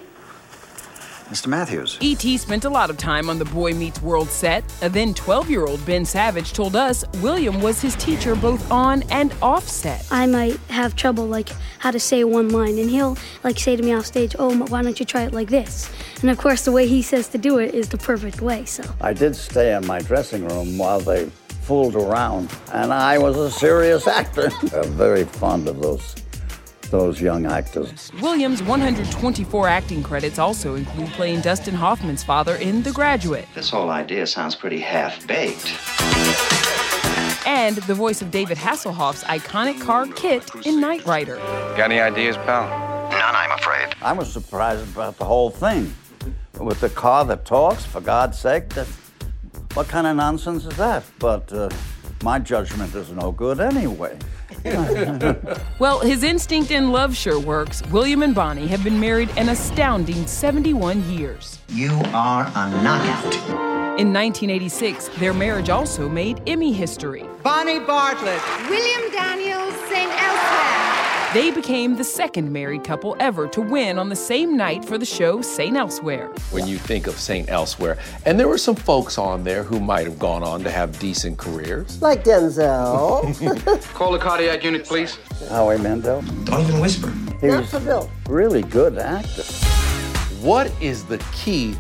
Mr. 1.34 1.48
Matthews. 1.48 1.98
E.T. 2.00 2.38
spent 2.38 2.63
a 2.63 2.69
lot 2.69 2.91
of 2.91 2.98
time 2.98 3.28
on 3.28 3.39
the 3.39 3.46
Boy 3.46 3.74
Meets 3.74 4.00
World 4.04 4.30
set. 4.30 4.63
A 4.84 4.89
then 4.89 5.15
12 5.15 5.50
year 5.50 5.65
old 5.65 5.84
Ben 5.84 6.06
Savage 6.06 6.54
told 6.54 6.76
us 6.76 7.04
William 7.24 7.60
was 7.60 7.82
his 7.82 7.96
teacher 7.96 8.36
both 8.36 8.69
on 8.72 9.02
and 9.10 9.34
off 9.41 9.67
set. 9.67 10.06
I 10.12 10.28
might 10.28 10.58
have 10.69 10.96
trouble, 10.96 11.26
like, 11.26 11.50
how 11.80 11.89
to 11.89 12.00
say 12.00 12.24
one 12.24 12.50
line, 12.50 12.78
and 12.78 12.88
he'll, 12.88 13.17
like, 13.43 13.58
say 13.58 13.76
to 13.76 13.82
me 13.82 13.93
off 13.93 14.06
stage, 14.06 14.36
oh, 14.38 14.56
why 14.67 14.84
don't 14.84 15.00
you 15.00 15.08
try 15.08 15.24
it 15.24 15.34
like 15.34 15.50
this? 15.50 15.91
And 16.22 16.30
of 16.30 16.38
course, 16.38 16.65
the 16.65 16.72
way 16.72 16.86
he 16.88 17.02
says 17.02 17.28
to 17.30 17.39
do 17.39 17.58
it 17.58 17.74
is 17.74 17.89
the 17.89 17.98
perfect 17.98 18.39
way, 18.41 18.65
so. 18.65 18.84
I 19.02 19.13
did 19.13 19.36
stay 19.36 19.76
in 19.76 19.88
my 19.88 20.02
dressing 20.02 20.48
room 20.48 20.78
while 20.78 21.00
they 21.00 21.32
fooled 21.63 21.96
around, 21.96 22.56
and 22.74 22.93
I 22.93 23.17
was 23.17 23.38
a 23.38 23.50
serious 23.50 24.06
actor. 24.06 24.52
I'm 24.72 24.91
very 24.98 25.24
fond 25.24 25.67
of 25.67 25.82
those, 25.82 26.13
those 26.93 27.19
young 27.19 27.47
actors. 27.47 28.12
Williams' 28.21 28.62
124 28.62 29.67
acting 29.67 30.03
credits 30.03 30.38
also 30.38 30.75
include 30.75 31.10
playing 31.10 31.41
Dustin 31.41 31.73
Hoffman's 31.73 32.23
father 32.23 32.56
in 32.58 32.84
The 32.84 32.91
Graduate 32.91 33.47
This 33.56 33.71
whole 33.71 33.89
idea 33.89 34.27
sounds 34.27 34.53
pretty 34.56 34.79
half 34.79 35.25
baked. 35.25 35.73
and 37.47 37.77
the 37.88 37.95
voice 37.95 38.21
of 38.21 38.29
David 38.29 38.58
Hasselhoff's 38.58 39.23
iconic 39.23 39.82
car 39.82 40.06
KITT 40.06 40.67
in 40.67 40.79
Knight 40.79 41.03
Rider. 41.08 41.38
Got 41.75 41.89
any 41.91 41.99
ideas, 41.99 42.38
pal? 42.38 42.63
None, 43.10 43.36
I'm 43.36 43.51
afraid. 43.58 43.95
I 44.03 44.13
was 44.13 44.32
surprised 44.32 44.84
about 44.93 45.17
the 45.17 45.25
whole 45.25 45.49
thing. 45.49 45.91
With 46.60 46.79
the 46.79 46.89
car 46.89 47.25
that 47.25 47.43
talks, 47.43 47.84
for 47.84 48.01
God's 48.01 48.38
sake, 48.38 48.69
that, 48.75 48.86
what 49.73 49.88
kind 49.88 50.06
of 50.06 50.15
nonsense 50.15 50.63
is 50.65 50.77
that? 50.77 51.03
But 51.17 51.51
uh, 51.51 51.69
my 52.21 52.38
judgment 52.38 52.93
is 52.93 53.10
no 53.12 53.32
good 53.32 53.60
anyway. 53.60 54.15
Well, 55.80 56.00
his 56.00 56.24
instinct 56.24 56.72
in 56.72 56.92
love 56.92 57.16
sure 57.16 57.39
works. 57.39 57.82
William 57.88 58.24
and 58.24 58.34
Bonnie 58.34 58.68
have 58.68 58.84
been 58.84 59.00
married 59.00 59.30
an 59.38 59.50
astounding 59.50 60.26
71 60.28 61.10
years. 61.10 61.60
You 61.68 61.92
are 62.13 62.46
a 62.56 62.70
knockout. 62.84 63.34
In 64.00 64.13
1986, 64.13 65.10
their 65.20 65.34
marriage 65.34 65.70
also 65.70 66.08
made 66.08 66.42
Emmy 66.48 66.72
history. 66.72 67.26
Bonnie 67.44 67.80
Bartlett. 67.80 68.42
William 68.70 69.12
Daniels, 69.12 69.74
St. 69.89 70.10
Elsewhere. 70.10 70.83
They 71.34 71.50
became 71.52 71.96
the 71.96 72.04
second 72.04 72.52
married 72.52 72.84
couple 72.84 73.15
ever 73.19 73.48
to 73.48 73.62
win 73.62 73.98
on 73.98 74.10
the 74.10 74.15
same 74.15 74.56
night 74.56 74.86
for 74.86 74.98
the 75.00 75.06
show 75.06 75.41
St. 75.41 75.76
Elsewhere. 75.76 76.28
when 76.52 76.67
you 76.67 76.78
think 76.78 77.08
of 77.08 77.17
St. 77.17 77.50
Elsewhere. 77.50 77.98
And 78.26 78.39
there 78.39 78.48
were 78.48 78.58
some 78.58 78.76
folks 78.76 79.17
on 79.17 79.43
there 79.43 79.63
who 79.63 79.80
might 79.80 80.06
have 80.06 80.19
gone 80.19 80.43
on 80.43 80.63
to 80.63 80.69
have 80.69 81.00
decent 81.00 81.39
careers. 81.39 82.00
Like 82.04 82.24
Denzel. 82.24 83.24
Call 83.96 84.12
the 84.12 84.19
cardiac 84.19 84.63
unit, 84.63 84.86
please. 84.86 85.17
Howie 85.50 85.78
Mandel. 85.80 86.22
Don't 86.43 86.62
even 86.62 86.80
whisper. 86.80 87.12
He 87.41 87.48
Not 87.48 87.62
was 87.62 87.69
for 87.72 87.80
Bill. 87.80 88.12
really 88.30 88.62
good 88.62 88.98
actor. 89.00 89.43
What 90.41 90.72
is 90.82 91.04
the 91.06 91.17
key 91.34 91.76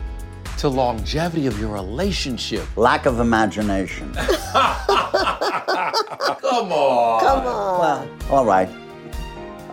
to 0.57 0.67
longevity 0.69 1.45
of 1.47 1.59
your 1.59 1.69
relationship? 1.71 2.65
Lack 2.75 3.05
of 3.05 3.19
imagination. 3.19 4.11
Come 4.15 4.23
on. 6.71 7.19
Come 7.21 7.45
on. 7.45 7.79
Well, 7.79 8.07
all 8.31 8.45
right. 8.45 8.69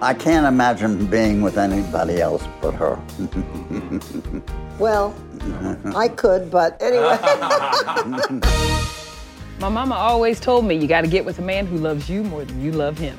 I 0.03 0.15
can't 0.15 0.47
imagine 0.47 1.07
being 1.07 1.43
with 1.43 1.59
anybody 1.59 2.21
else 2.21 2.45
but 2.61 2.75
her. 2.75 2.99
Well, 4.79 5.15
I 5.95 6.09
could, 6.09 6.51
but 6.51 6.81
anyway. 6.81 7.19
My 9.61 9.69
mama 9.69 9.95
always 9.95 10.41
told 10.41 10.65
me 10.65 10.75
you 10.75 10.87
got 10.87 11.03
to 11.03 11.07
get 11.07 11.27
with 11.27 11.39
a 11.39 11.43
man 11.43 11.67
who 11.67 11.77
loves 11.77 12.09
you 12.09 12.25
more 12.25 12.47
than 12.47 12.63
you 12.63 12.73
love 12.73 12.97
him. 12.97 13.15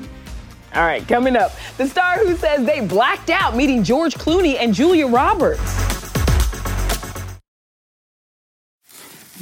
All 0.74 0.82
right, 0.82 1.06
coming 1.06 1.36
up, 1.36 1.52
the 1.76 1.86
star 1.86 2.18
who 2.18 2.34
says 2.34 2.66
they 2.66 2.84
blacked 2.84 3.30
out 3.30 3.54
meeting 3.54 3.84
George 3.84 4.14
Clooney 4.14 4.56
and 4.58 4.74
Julia 4.74 5.06
Roberts. 5.06 5.92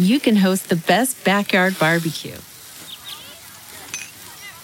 you 0.00 0.18
can 0.18 0.36
host 0.36 0.70
the 0.70 0.76
best 0.76 1.22
backyard 1.24 1.78
barbecue. 1.78 2.36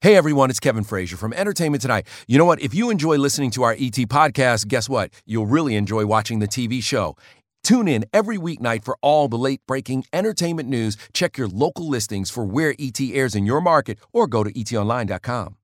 Hey 0.00 0.14
everyone, 0.14 0.48
it's 0.48 0.60
Kevin 0.60 0.84
Frazier 0.84 1.16
from 1.16 1.32
Entertainment 1.32 1.82
Tonight. 1.82 2.06
You 2.28 2.38
know 2.38 2.44
what? 2.44 2.60
If 2.60 2.72
you 2.72 2.88
enjoy 2.88 3.16
listening 3.16 3.50
to 3.50 3.64
our 3.64 3.72
ET 3.72 3.98
podcast, 4.06 4.68
guess 4.68 4.88
what? 4.88 5.10
You'll 5.26 5.48
really 5.48 5.74
enjoy 5.74 6.06
watching 6.06 6.38
the 6.38 6.46
TV 6.46 6.80
show. 6.80 7.16
Tune 7.64 7.88
in 7.88 8.04
every 8.12 8.38
weeknight 8.38 8.84
for 8.84 8.96
all 9.02 9.26
the 9.26 9.36
late 9.36 9.60
breaking 9.66 10.04
entertainment 10.12 10.68
news. 10.68 10.96
Check 11.12 11.36
your 11.36 11.48
local 11.48 11.88
listings 11.88 12.30
for 12.30 12.44
where 12.44 12.76
ET 12.78 13.00
airs 13.00 13.34
in 13.34 13.44
your 13.44 13.60
market 13.60 13.98
or 14.12 14.28
go 14.28 14.44
to 14.44 14.52
etonline.com. 14.52 15.56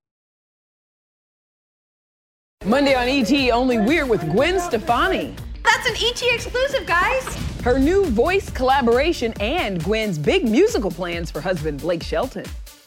Monday 2.64 2.96
on 2.96 3.06
ET, 3.06 3.50
only 3.52 3.78
we're 3.78 4.04
with 4.04 4.28
Gwen 4.32 4.58
Stefani. 4.58 5.36
That's 5.62 5.86
an 5.86 5.94
ET 5.94 6.20
exclusive, 6.34 6.86
guys. 6.86 7.24
Her 7.62 7.78
new 7.78 8.04
voice 8.06 8.50
collaboration 8.50 9.32
and 9.38 9.80
Gwen's 9.84 10.18
big 10.18 10.42
musical 10.42 10.90
plans 10.90 11.30
for 11.30 11.40
husband 11.40 11.82
Blake 11.82 12.02
Shelton. 12.02 12.46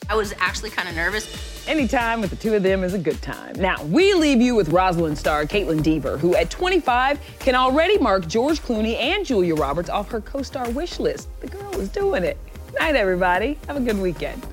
I 0.10 0.15
was 0.15 0.34
actually 0.39 0.70
kind 0.70 0.88
of 0.88 0.96
nervous. 0.96 1.65
Any 1.67 1.88
time 1.88 2.22
with 2.22 2.30
the 2.30 2.36
two 2.38 2.54
of 2.56 2.63
them 2.63 2.84
is 2.84 2.93
a 2.93 2.98
good 3.00 3.22
time. 3.22 3.56
Now, 3.60 3.84
we 3.84 4.13
leave 4.13 4.41
you 4.41 4.56
with 4.56 4.70
Rosaline 4.70 5.17
star 5.17 5.46
Kaitlyn 5.46 5.84
Dever, 5.84 6.17
who 6.17 6.36
at 6.36 6.50
25 6.50 7.20
can 7.39 7.56
already 7.56 7.98
mark 7.98 8.28
George 8.28 8.62
Clooney 8.62 8.96
and 8.96 9.26
Julia 9.26 9.56
Roberts 9.56 9.89
off 9.89 10.10
her 10.12 10.22
co 10.22 10.41
star 10.41 10.70
wish 10.72 11.00
list. 11.00 11.28
The 11.41 11.48
girl 11.48 11.80
is 11.80 11.89
doing 11.89 12.24
it. 12.24 12.38
Night, 12.80 12.96
everybody. 12.96 13.58
Have 13.67 13.78
a 13.78 13.82
good 13.82 14.00
weekend. 14.00 14.43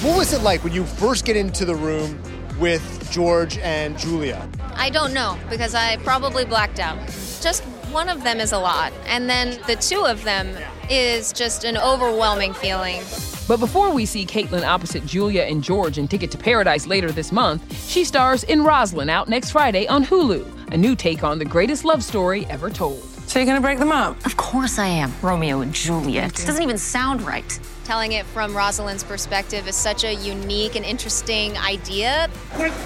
What 0.00 0.16
was 0.16 0.32
it 0.32 0.42
like 0.42 0.64
when 0.64 0.72
you 0.72 0.84
first 0.84 1.24
get 1.24 1.36
into 1.36 1.64
the 1.64 1.74
room 1.74 2.20
with 2.58 3.10
George 3.10 3.58
and 3.58 3.98
Julia? 3.98 4.48
I 4.74 4.90
don't 4.90 5.12
know 5.12 5.38
because 5.50 5.74
I 5.74 5.96
probably 5.98 6.44
blacked 6.44 6.78
out. 6.78 6.98
Just 7.40 7.62
one 7.92 8.08
of 8.08 8.24
them 8.24 8.40
is 8.40 8.52
a 8.52 8.58
lot. 8.58 8.92
And 9.06 9.28
then 9.28 9.60
the 9.66 9.76
two 9.76 10.06
of 10.06 10.24
them, 10.24 10.56
is 10.92 11.32
just 11.32 11.64
an 11.64 11.78
overwhelming 11.78 12.52
feeling. 12.52 13.00
But 13.48 13.58
before 13.58 13.92
we 13.92 14.06
see 14.06 14.24
Kaitlyn 14.24 14.64
opposite 14.64 15.04
Julia 15.04 15.42
and 15.42 15.62
George 15.62 15.98
in 15.98 16.06
Ticket 16.06 16.30
to 16.30 16.38
Paradise 16.38 16.86
later 16.86 17.10
this 17.10 17.32
month, 17.32 17.62
she 17.88 18.04
stars 18.04 18.44
in 18.44 18.62
Rosaline 18.62 19.10
out 19.10 19.28
next 19.28 19.50
Friday 19.50 19.86
on 19.88 20.04
Hulu, 20.04 20.72
a 20.72 20.76
new 20.76 20.94
take 20.94 21.24
on 21.24 21.38
the 21.38 21.44
greatest 21.44 21.84
love 21.84 22.04
story 22.04 22.46
ever 22.46 22.70
told. 22.70 23.02
So 23.26 23.38
you're 23.38 23.46
gonna 23.46 23.60
break 23.60 23.78
them 23.78 23.92
up? 23.92 24.24
Of 24.26 24.36
course 24.36 24.78
I 24.78 24.86
am. 24.86 25.12
Romeo 25.22 25.60
and 25.60 25.74
Juliet. 25.74 26.38
It 26.38 26.46
doesn't 26.46 26.62
even 26.62 26.78
sound 26.78 27.22
right. 27.22 27.58
Telling 27.84 28.12
it 28.12 28.26
from 28.26 28.54
Rosaline's 28.56 29.04
perspective 29.04 29.66
is 29.66 29.74
such 29.74 30.04
a 30.04 30.14
unique 30.14 30.76
and 30.76 30.84
interesting 30.84 31.56
idea. 31.58 32.30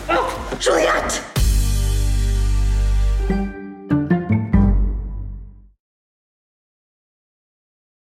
Oh, 0.08 0.56
Juliet! 0.58 1.35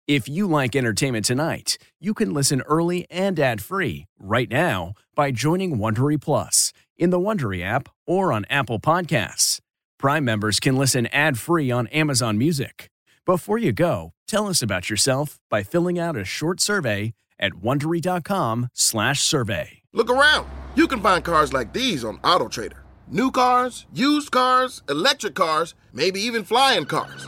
If 0.08 0.28
you 0.30 0.48
like 0.48 0.74
entertainment 0.74 1.26
tonight, 1.26 1.78
you 2.00 2.14
can 2.14 2.34
listen 2.34 2.62
early 2.62 3.06
and 3.12 3.38
ad-free 3.38 4.06
right 4.18 4.50
now 4.50 4.94
by 5.16 5.32
joining 5.32 5.80
Wondery 5.80 6.22
Plus 6.22 6.72
in 6.98 7.10
the 7.10 7.20
Wondery 7.20 7.62
app 7.62 7.90
or 8.06 8.32
on 8.32 8.46
Apple 8.50 8.80
Podcasts. 8.80 9.60
Prime 10.00 10.24
members 10.24 10.62
can 10.62 10.78
listen 10.78 11.08
ad-free 11.08 11.70
on 11.72 11.88
Amazon 11.88 12.38
Music. 12.38 12.90
Before 13.26 13.58
you 13.58 13.74
go, 13.74 14.14
tell 14.30 14.48
us 14.48 14.62
about 14.62 14.90
yourself 14.90 15.42
by 15.50 15.62
filling 15.62 16.00
out 16.00 16.16
a 16.16 16.24
short 16.24 16.62
survey 16.62 17.14
at 17.38 17.56
wondery.com/survey. 17.56 19.82
Look 19.92 20.10
around. 20.10 20.48
You 20.76 20.88
can 20.88 21.02
find 21.02 21.22
cars 21.22 21.52
like 21.52 21.74
these 21.74 22.06
on 22.06 22.20
AutoTrader. 22.20 22.80
New 23.10 23.30
cars, 23.30 23.86
used 23.92 24.32
cars, 24.32 24.84
electric 24.88 25.36
cars, 25.36 25.76
maybe 25.92 26.22
even 26.22 26.46
flying 26.46 26.86
cars. 26.86 27.28